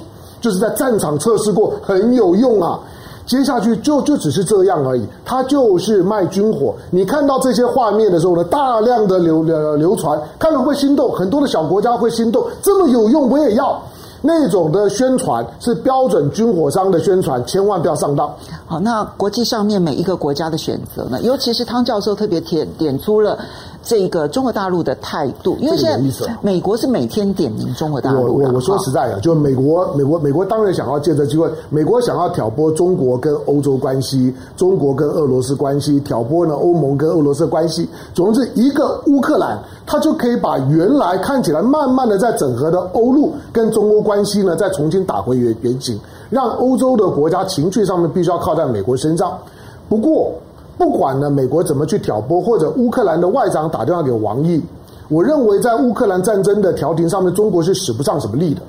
[0.41, 2.79] 就是在战场测试过很有用啊。
[3.27, 6.73] 接下去就就只是这样而已，它就是卖军火。
[6.89, 13.79] 你看到这些画面的时候呢，大量的流流流传，看了会心动，很多的小国家会心动，这么有用我也要。
[14.21, 18.31] 那种的宣传是标准军火商的宣传，千万不要上当。
[18.65, 21.19] 好，那国际上面每一个国家的选择呢？
[21.21, 23.37] 尤其是汤教授特别点点出了。
[23.83, 28.21] 这个中国大陆的态度，因为现在美国是每天点名中国大陆。
[28.21, 37.89] 我我我说实在的，就美国美国美国当然想要借这机会，美国想要挑拨中国跟欧洲关系，中国跟俄罗斯关系，挑拨呢欧盟跟俄罗斯关系。
[38.13, 49.35] 总之，一个乌克兰，它就可以把原来看起来慢慢的在整合的欧陆跟中欧关系呢，再重新打回原原形，让欧洲的国家情绪上面必须要靠在美国身上。
[49.89, 50.31] 不过。
[50.77, 54.61] 不管呢，美国怎么去挑拨，或者乌克兰的外长打电话给王毅，
[55.09, 58.61] 我认为在乌克兰战争的调停上面，中国是使不上什么力的。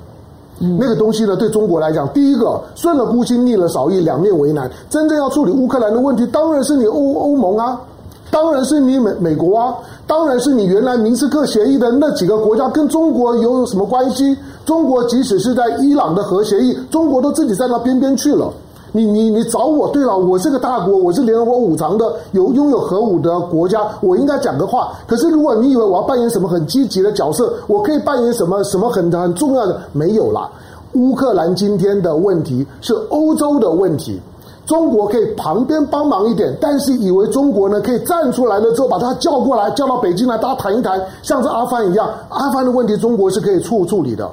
[0.59, 4.69] 嗯、那个东西呢，对中国来讲，第一个顺了孤心，逆了少意，两面为难。
[4.89, 7.81] 真正要处理乌克兰的问题，当然是你欧欧盟啊，
[8.29, 9.75] 当然是你美美国啊，
[10.05, 14.37] 当然是你原来明斯克协议的那几个国家，跟中国有什么关系？
[14.63, 18.53] 中国即使是在伊朗的核协议，中国都自己在那边边去了。
[18.95, 19.87] 你你你找我？
[19.89, 24.93] 对了，我是个大国，我是联合国五常的有拥有核武的国家，我应该讲个话。
[25.07, 29.81] 可是如果你以为我要扮演什么很积极的角色，我可以扮演什么什么很很重要的？
[29.93, 30.47] 没有啦。
[30.93, 34.21] 乌克兰今天的问题是欧洲的问题，
[34.67, 44.29] 中国可以旁边帮忙一点，但是以为中国呢可以站出来了之后把他叫过来，叫到北京来，大家谈一谈，像是阿富汗一样，阿富汗的问题中国是可以处处理的。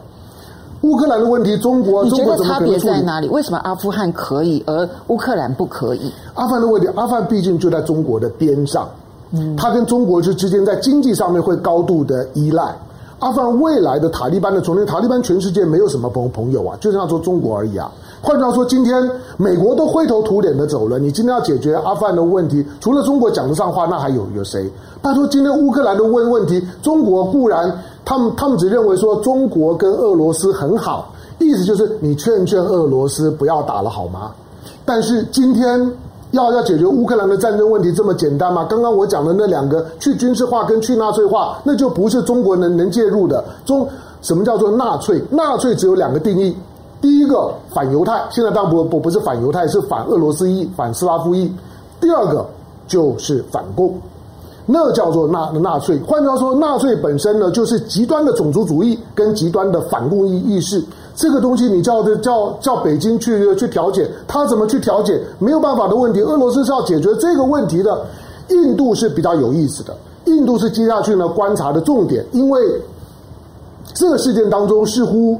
[0.82, 3.28] 乌克兰的问题，中国你觉得差别在哪里？
[3.28, 6.10] 为什么阿富汗可以，而乌克兰不可以？
[6.34, 8.88] 阿富汗的问题，阿富汗毕竟就在中国的边上，
[9.32, 12.74] 嗯，它跟中国之之间在经济上面会高度的依赖。
[13.20, 17.90] 阿富汗未来的塔利班的重建，塔利班全世界没有什么朋朋友啊，就是要说中国而已啊。
[18.22, 24.70] 换句话说，今天美国都灰头土脸的走了，你今天要解决阿富汗的问题，除了中国讲得上话，那还有有谁？
[25.00, 27.72] 拜托，今天乌克兰的问问题，中国固然。
[28.02, 34.32] 他们他们只认为说中国跟俄罗斯很好，意思就是你劝劝俄罗斯不要打了好吗？
[34.84, 35.92] 但是今天
[36.32, 38.64] 要要解决乌克兰的战争问题这么简单吗？
[38.70, 43.44] 刚刚我讲的那两个去军事化跟去纳粹化，那就不是中国能能介入的。
[43.64, 43.86] 中
[44.22, 45.20] 什么叫做纳粹？
[45.30, 46.56] 纳粹只有两个定义：
[47.00, 51.48] 第一个反犹太，现在当然不不不是反犹太，是反俄罗斯裔、反斯拉夫裔；
[52.00, 52.46] 第二个
[52.86, 53.92] 就是反共。
[54.66, 60.80] 那叫做纳纳粹，换句话说，纳粹本身呢，就是极端的种族主义跟极端的反共意意识。
[61.20, 65.20] 这个东西你叫叫叫北京去去调解，他怎么去调解？
[65.38, 66.22] 没有办法的问题。
[66.22, 68.06] 俄罗斯是要解决这个问题的。
[68.48, 69.94] 印度是比较有意思的，
[70.24, 72.60] 印度是接下去呢观察的重点，因为
[73.92, 75.38] 这个事件当中似乎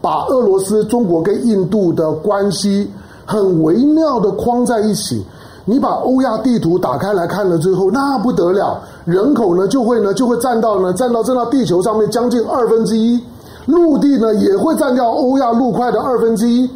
[0.00, 2.88] 把俄罗斯、中国跟印度的关系
[3.26, 5.22] 很微妙的框在一起。
[5.64, 13.20] 你把欧亚地图打开来看了之后，那不得了，人口呢就会呢就会占到呢占到占到地球上面将近二分之一，
[13.66, 16.68] 陆地呢也会占掉欧亚陆块的二分之一。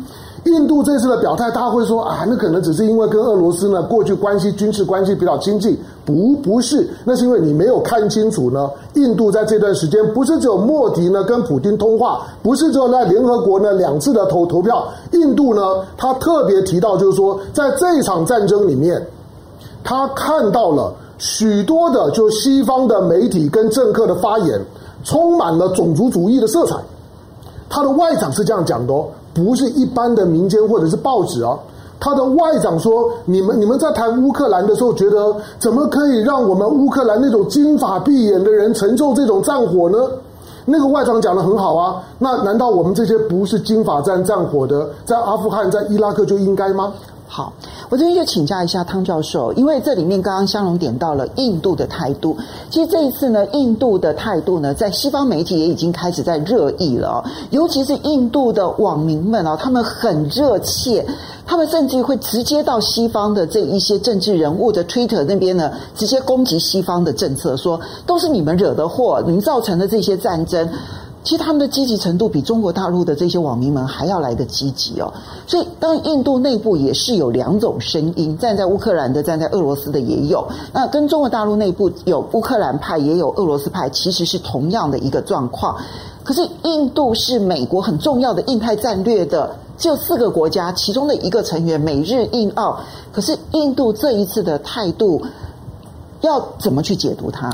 [0.45, 8.70] 印度这次的表态，大家会说啊，那可能只是因为跟俄罗斯呢过去关系军事关系比较亲近，不不是，那是因为你没有看清楚呢。
[8.95, 19.05] 印度在这段时间不是只有莫迪呢跟普丁通话，不是只有在联合国呢两次的投投票，印度呢他特别提到就是说，在这场战争里面，
[19.82, 24.61] 他看到了许多的就西方的媒体跟政客的发言，
[25.07, 26.76] 充满了种族主义的色彩。
[27.70, 29.07] 他的外长是这样讲的哦。
[29.32, 31.59] 不是一般的民间或者是报纸啊，
[32.00, 39.98] 他的外长说：“你们你们在谈乌克兰的时候，觉得怎么可以让我们乌克兰那种金发碧眼的人承受这种战火呢？”
[40.64, 46.92] 那个外长讲得很好啊，那难道我们这些不是金发战战火的，在阿富汗、在伊拉克就应该吗？
[47.29, 47.53] 好，
[47.89, 52.37] 我这边就请教一下汤教授，因为这里面刚刚香龙点到了印度的态度。
[52.70, 61.05] 其实这一次呢，印度的态度呢，在西方媒体也已经开始在热议了，尤其是印度的网民们啊，他们很热切，
[61.45, 70.68] 他们甚至会直接到西方的这一些政治人物的 Twitter 那边呢，直接攻击西方的政策，说都是你们惹的祸，你们造成的这些战争。
[71.27, 75.12] 其实他们的积极程度比中国大陆的这些网民们还要来得积极哦，
[75.45, 80.47] 所以当然印度内部也是有两种声音，站在乌克兰的，站在俄罗斯的也有。
[80.72, 85.77] 那跟中国大陆内部有乌克兰派，也有俄罗斯派，其实是同样的一个状况。
[86.22, 92.79] 可是印度是美国很重要的印太战略的，只有四个国家其中的一个成员，美日印澳。
[93.12, 95.20] 可是印度这一次的态度，
[96.20, 97.53] 要怎么去解读它？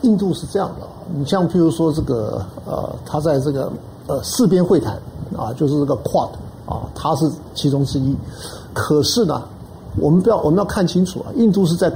[0.00, 0.86] 印度是这样的。
[1.16, 3.70] 你像譬如说这个呃，他在这个
[4.06, 4.94] 呃四边会谈
[5.36, 6.28] 啊，就是这个 Quad
[6.66, 8.16] 啊，他是其中之一。
[8.72, 9.42] 可是呢，
[9.98, 11.92] 我们不要我们要看清楚啊，印度是在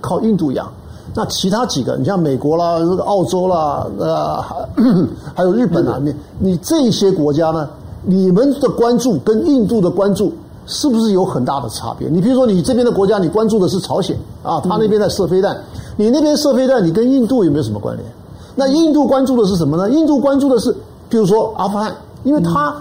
[0.00, 0.66] 靠印度洋，
[1.14, 4.56] 那其他几个，你像美国啦、这个澳洲啦、呃还
[5.36, 7.68] 还有日本啊，你你这些国家呢，
[8.02, 10.32] 你们的关注跟印度的关注
[10.66, 12.08] 是不是有很大的差别？
[12.08, 15.56] 你比如说你这边的国家，你关注的是朝鲜啊，他那边在射飞弹，
[15.96, 18.08] 你那边射飞弹，你跟印度有没有什么关联？
[18.54, 19.90] 那印度关注的是什么呢？
[19.90, 20.74] 印度关注的是，
[21.08, 21.94] 比如说阿富汗，
[22.24, 22.74] 因为他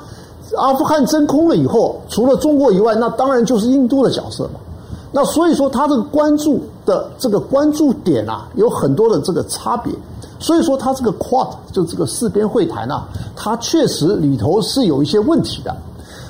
[0.58, 4.60] 阿富汗真空了以后，除了中国以外，那当然就是印度的角色嘛。
[5.14, 9.94] 那所以说，它这个关注的这个关注点啊，有很多的这个差别。
[10.40, 13.06] 所以说，它这个 Quad 就这个四边会谈啊，
[13.36, 15.76] 它确实里头是有一些问题的。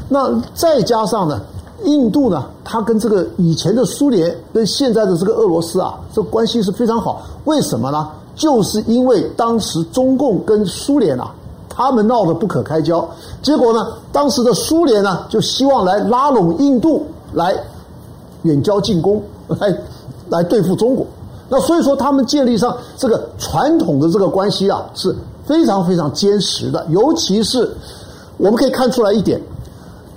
[0.09, 1.39] 那再加上呢，
[1.83, 7.21] 印度呢，它跟这个以前的苏联跟现在的这个俄罗斯啊，这关系是非常好。
[7.45, 8.09] 为什么呢？
[8.35, 11.33] 就是因为当时中共跟苏联啊，
[11.69, 13.07] 他们闹得不可开交。
[13.41, 17.55] 结果呢，当时的苏联呢就希望来拉拢印度来
[18.43, 19.77] 远交近攻，来
[20.29, 21.05] 来对付中国。
[21.49, 25.13] 那所以说，他们建立上这个传统的这个关系啊是
[25.45, 26.85] 非常非常坚实的。
[26.89, 27.69] 尤其是
[28.37, 29.41] 我们可以看出来一点，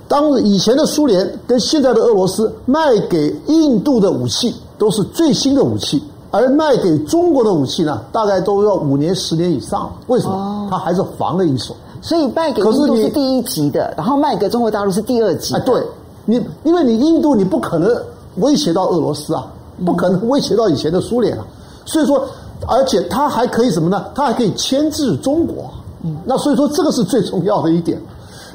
[0.07, 6.01] 当以前的苏联跟现在的俄罗斯卖给印度的武器都是最新的武器。
[6.35, 9.89] 而卖给中国的武器呢，大概都要五年、十年以上。
[10.07, 10.67] 为什么？
[10.69, 11.73] 他还是防了一手。
[12.01, 15.55] 所以卖给印度是第一级的，然后卖给中国大陆是第二级。
[15.55, 15.81] 哎，对，
[16.25, 17.89] 你因为你印度你不可能
[18.35, 19.47] 威胁到俄罗斯啊，
[19.85, 21.45] 不可能威胁到以前的苏联啊。
[21.85, 22.21] 所以说，
[22.67, 24.05] 而且它还可以什么呢？
[24.13, 25.71] 它还可以牵制中国。
[26.03, 27.99] 嗯，那所以说这个是最重要的一点。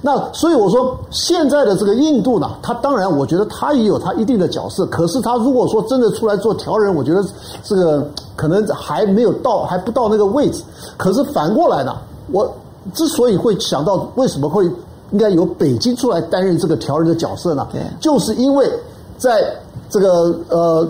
[0.03, 4.87] 那所以我说，现在的这个印度呢，他当然我觉得他也有他一定的角色。
[4.87, 7.23] 可是他如果说真的出来做调人，我觉得
[7.63, 10.63] 这个可能还没有到，还不到那个位置。
[10.97, 11.95] 可是反过来呢，
[12.33, 12.51] 我
[12.95, 14.65] 之所以会想到为什么会
[15.11, 17.67] 应该由北京出来担任这个调人的角色呢？
[17.71, 18.71] 对，就是因为
[19.19, 19.55] 在
[19.91, 20.89] 这个呃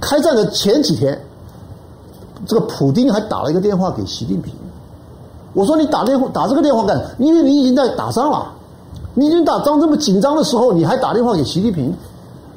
[0.00, 1.18] 开战的前几天，
[2.46, 4.52] 这个普丁还打了一个电话给习近平。
[5.52, 7.10] 我说你打电话打这个电话干什么？
[7.18, 8.46] 因为你已经在打仗了，
[9.14, 11.92] 你已经打仗这么紧张的时候，你还打电话给习近平，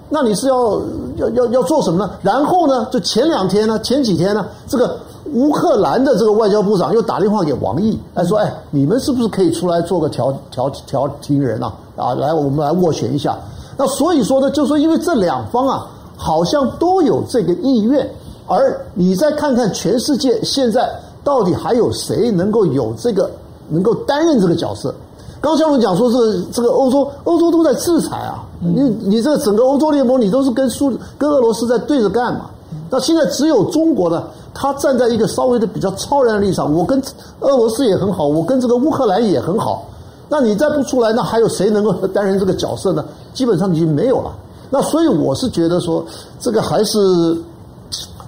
[0.09, 0.79] 那你是要
[1.17, 2.11] 要要要做什么呢？
[2.21, 4.95] 然后呢，就前两天呢，前几天呢，这个
[5.33, 11.73] 乌克兰的这个外交部长又打电话给王毅，来说，哎，你们是不是可以出来做个调调调停人啊？
[11.95, 13.35] 啊，来，我们来斡旋一下。
[13.75, 18.07] 那所以说呢，就说因为这两方啊，好像都有这个意愿，
[18.45, 20.87] 而你再看看全世界现在。
[21.24, 23.30] 到底还有谁能够有这个
[23.69, 24.93] 能够担任这个角色？
[25.39, 32.49] 刚才我们讲说，是这个欧洲欧洲都在制裁啊，你你这个整个欧洲联盟，你都是跟苏跟俄罗斯在对着干嘛？
[32.89, 37.01] 那现在只有中国呢，他站在一个稍微的比较超然的立场，我跟
[37.41, 39.86] 俄罗斯也很好，我跟这个乌克兰也很好。
[40.30, 43.03] 那你再不出来，那还有谁能够担任这个角色呢？
[43.34, 44.34] 基本上已经没有了。
[44.69, 46.05] 那所以我是觉得说，
[46.39, 47.38] 这个还是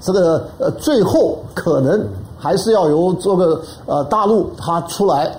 [0.02, 2.06] 这个呃，最后可能。
[2.38, 5.36] 还是要由这个呃大陆他出来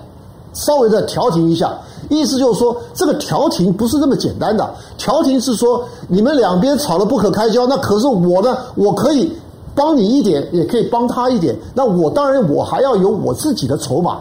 [0.53, 1.77] 稍微的调停一下，
[2.09, 4.69] 意思就是说，这个调停不是那么简单的。
[4.97, 9.31] 调停是说，你们两边吵得不可开交，那可是我呢，我可以
[9.75, 11.55] 帮你一点，也可以帮他一点。
[11.75, 14.21] 那我当然我还要有我自己的筹码。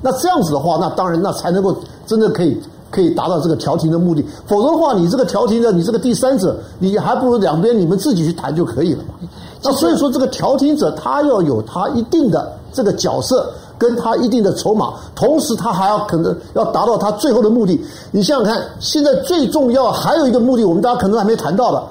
[0.00, 1.76] 那这样子的话，那当然那才能够
[2.06, 2.58] 真的可以
[2.90, 4.24] 可以达到这个调停的目的。
[4.46, 9.14] 否则的话，你这个调停的，你这个第三者，你还不如两边你们自己去谈就可以了嘛。
[9.62, 17.80] 那所以说，这个调停者他要有他一定的这个角色，跟他一定的筹码，同时他还要可能要达到他最后的目的。
[18.10, 21.82] 你想想看，现在最重要还有一个目的，我们大家可能还没谈到的，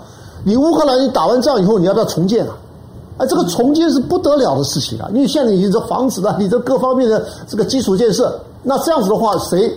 [0.43, 2.55] 你乌克兰你打完仗以后，你要不要重建啊？
[3.17, 5.09] 哎，这个重建是不得了的事情啊！
[5.13, 9.69] 因为现在你这房子啊，你这各方面的这个基础建设，那这样子的话，谁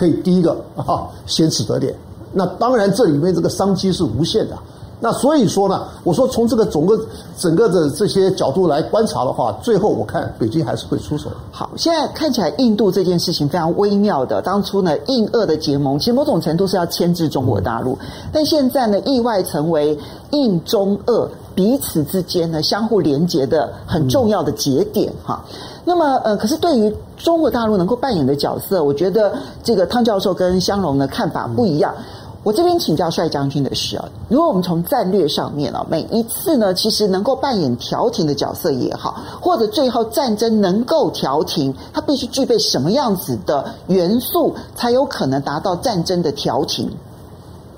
[0.00, 1.94] 可以第一个啊先取得点？
[2.32, 4.56] 那当然，这里面这个商机是无限的。
[5.02, 6.98] 那所以说呢，我说从这个整个
[7.38, 11.30] 整个的这些角度来观察的话，最后我看北京还是会出手。
[11.50, 14.42] 好，现在看起来印度这件事情非常微妙的。
[14.42, 17.98] 当初呢，印俄的结盟其实某种程度是要牵制中国大陆，
[18.30, 19.98] 但现在呢，意外成为
[20.32, 25.42] 印中俄彼此之间呢相互连接的很重要的节点哈。
[25.82, 29.32] 那么呃，可是对于中国大陆能够扮演的角色，我觉得
[29.64, 31.94] 这个汤教授跟香龙的看法不一样。
[32.42, 46.90] 我这边请教帅将军的是啊，如果我们从战略上面啊，每一次呢，其实能够扮演调停的角色也好，或者最后战争能够调停，它必须具备什么样子的元素，才有可能达到战争的调停？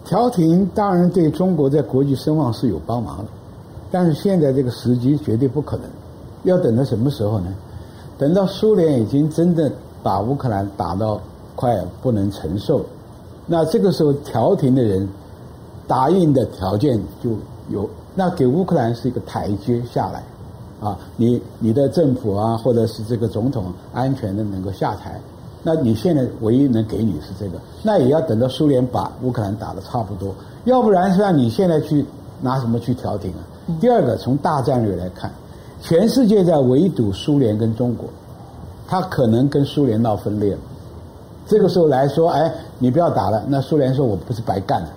[0.04, 3.24] 调停当然对中国在国际声望是有帮忙的，
[3.90, 5.86] 但是现在这个时机绝对不可能，
[6.44, 7.52] 要等到什么时候呢？
[8.16, 9.68] 等到苏联已经真的
[10.04, 11.20] 把乌克兰打到
[11.56, 12.80] 快不能承受。
[13.52, 15.06] 那这个时候调停的人
[15.86, 17.32] 答应的条件就
[17.68, 20.22] 有，那给乌克兰是一个台阶下来，
[20.80, 25.20] 啊，你你的政府啊，或者是这个总统安全的能够下台，
[25.62, 30.34] 那你现在唯一能给你是这个，那也要等到苏联把乌克兰打得差不多，
[30.64, 32.02] 要不然是让你现在去
[32.40, 33.44] 拿什么去调停啊？
[33.78, 35.30] 第二个，从大战略来看，
[35.82, 38.08] 全世界在围堵苏联跟中国，
[38.88, 40.58] 他可能跟苏联闹分裂了。
[41.44, 42.50] 这个时候来说，哎，
[42.82, 43.44] 你不要打了。
[43.46, 44.88] 那苏联说我不是白干的，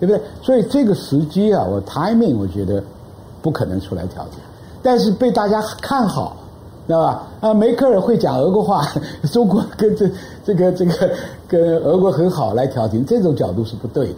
[0.00, 0.20] 对不对？
[0.42, 2.82] 所以这个时机啊，我 timing 我觉得
[3.40, 4.40] 不可能出来调停，
[4.82, 6.36] 但是被大家看好，
[6.88, 7.22] 知道吧？
[7.40, 8.82] 啊，梅克尔会讲俄国话，
[9.32, 10.10] 中国跟这
[10.44, 11.10] 这个这个
[11.46, 14.14] 跟俄国很好来调停，这种角度是不对的。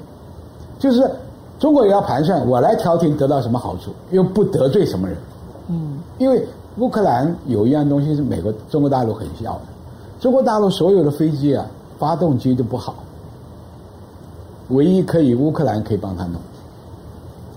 [0.79, 1.11] 就是
[1.59, 5.17] 中国也要盘算，我来调停得到什么好处，又不得罪什么人。
[5.69, 6.43] 嗯，因为
[6.79, 9.61] 乌克兰有一样东西是美国中国大陆很需要的。
[10.21, 11.67] 中国大陆所有的飞机啊，
[11.99, 12.95] 发动机都不好，
[14.69, 16.41] 唯一可以乌克兰可以帮他弄。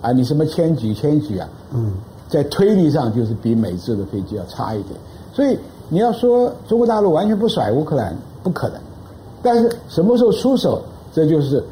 [0.01, 1.47] 啊，你什么千几千几啊？
[1.73, 1.91] 嗯，
[2.27, 4.99] 在推力上就是比美制的飞机要差一点。
[5.31, 5.57] 所以
[5.89, 8.77] 你要说中国大陆完全不甩乌克兰，不可能。
[9.43, 10.81] 但是什么时候出手，
[11.13, 11.63] 这就是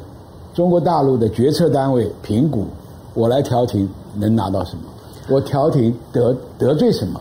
[0.54, 2.66] 中国大陆的决策单位评估，
[3.14, 4.82] 我来调停能拿到什么，
[5.28, 7.20] 我调停得得罪什么，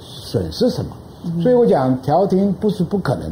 [0.00, 0.90] 损失什么。
[1.42, 3.30] 所以我讲调停不是不可能，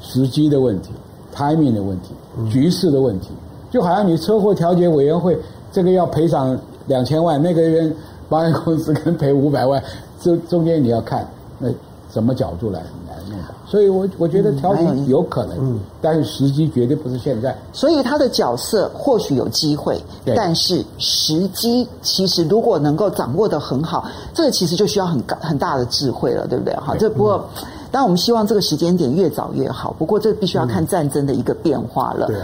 [0.00, 0.90] 时机的问题、
[1.34, 2.14] timing 的问题、
[2.50, 3.28] 局势的问题，
[3.70, 5.38] 就好像你车祸调解委员会。
[5.72, 7.94] 这个要赔偿两千万，那个人
[8.28, 9.80] 保险公司跟赔五百万，
[10.20, 11.24] 这中间你要看
[11.60, 11.68] 那
[12.12, 13.54] 什么角度来来弄的。
[13.68, 17.56] 所以我我觉得调停有可能，嗯，但是时机绝对不是现在。
[17.72, 20.02] 所以他的角色或许有机会，
[20.34, 26.74] 但是时机其实如果能够掌握得很好，这个其实就需要很很大的智慧了，对不对？
[26.78, 27.48] 好，这不过。
[27.92, 29.92] 当然，我们希望这个时间点越早越好。
[29.98, 32.26] 不过，这必须要看战争的一个变化了。
[32.28, 32.36] 对，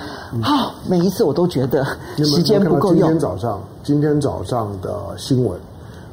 [0.42, 1.86] 好，每一次我都觉得
[2.16, 2.98] 时间不够用。
[2.98, 5.56] 今天早上，今天早上的新闻，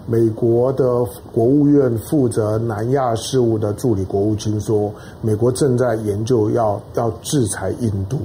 [0.05, 8.19] 美国的国务院负责南亚事务的助理国务卿说，美国正在研究要要制裁印度。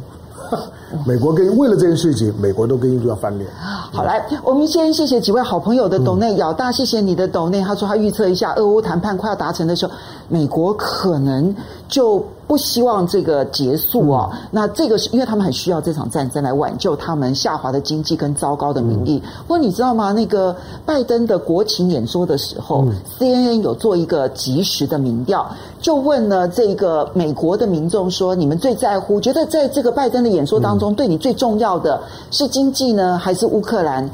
[1.07, 3.51] 美国跟为了这件事情，美国都跟印度要翻脸。
[3.93, 7.61] 好，来，我们先谢谢几位好朋友的董内，咬大，谢谢你的董内。
[7.63, 9.93] 他说他预测一下，俄乌谈判快要达成的时候，
[10.29, 11.55] 美国可能
[11.89, 12.25] 就。
[12.49, 19.23] 不希望这个结束啊，那这个是因为他们很需要这场战争来挽救他们下滑的经济跟糟糕的民意。
[19.47, 20.13] 不过你知道吗？
[20.13, 22.87] 那个拜登的国情演说的时候
[23.19, 25.47] ，CNN 有做一个及时的民调，
[25.79, 34.09] 就问了这个美国的民众说：你们最在乎，觉得在这个拜登的演说当中，对你最重要的是经济呢，还是乌克兰？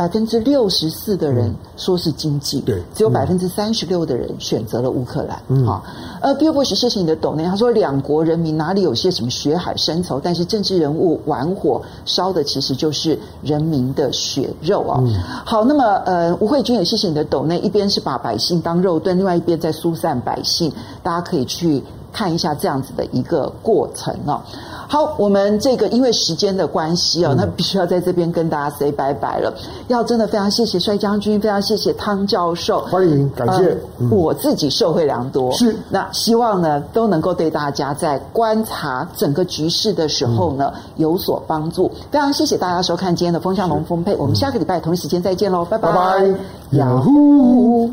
[0.00, 5.38] 百分之六十四的人说是经济，对，只有百分之三十六的人选择了乌克兰。
[5.48, 5.84] 嗯，好，
[6.22, 14.98] 呃，Bill Bush 谢谢你的抖内，他说两国人民哪里有些什么血海深仇，但是政治人物玩火烧的其实就是人民的血肉啊。
[15.04, 15.12] 嗯、
[15.44, 20.72] 好，那么呃，吴慧君也谢谢你的抖内，一边是把百姓当肉盾，另外一边在疏散百姓，
[21.02, 24.42] 大家可以去看一下这样子的一个过程啊。
[24.90, 29.54] 好，我们这个因为时间的关系哦，那必须要在这边跟大家 say 拜拜了。
[29.86, 33.78] 要真的非常谢谢帅将军，非常谢谢汤教授，欢迎，感谢。
[34.00, 35.76] 嗯、我自己受惠良多，是。
[35.88, 41.88] 那希望呢都能够对大家在观察整个局势的时候呢、嗯、有所帮助。
[42.10, 45.92] 非常谢谢大家收看今天的风向龙凤配，我们下个礼拜同一时间再见喽，拜拜。
[45.92, 46.26] 拜拜。
[46.78, 47.90] 呀呼。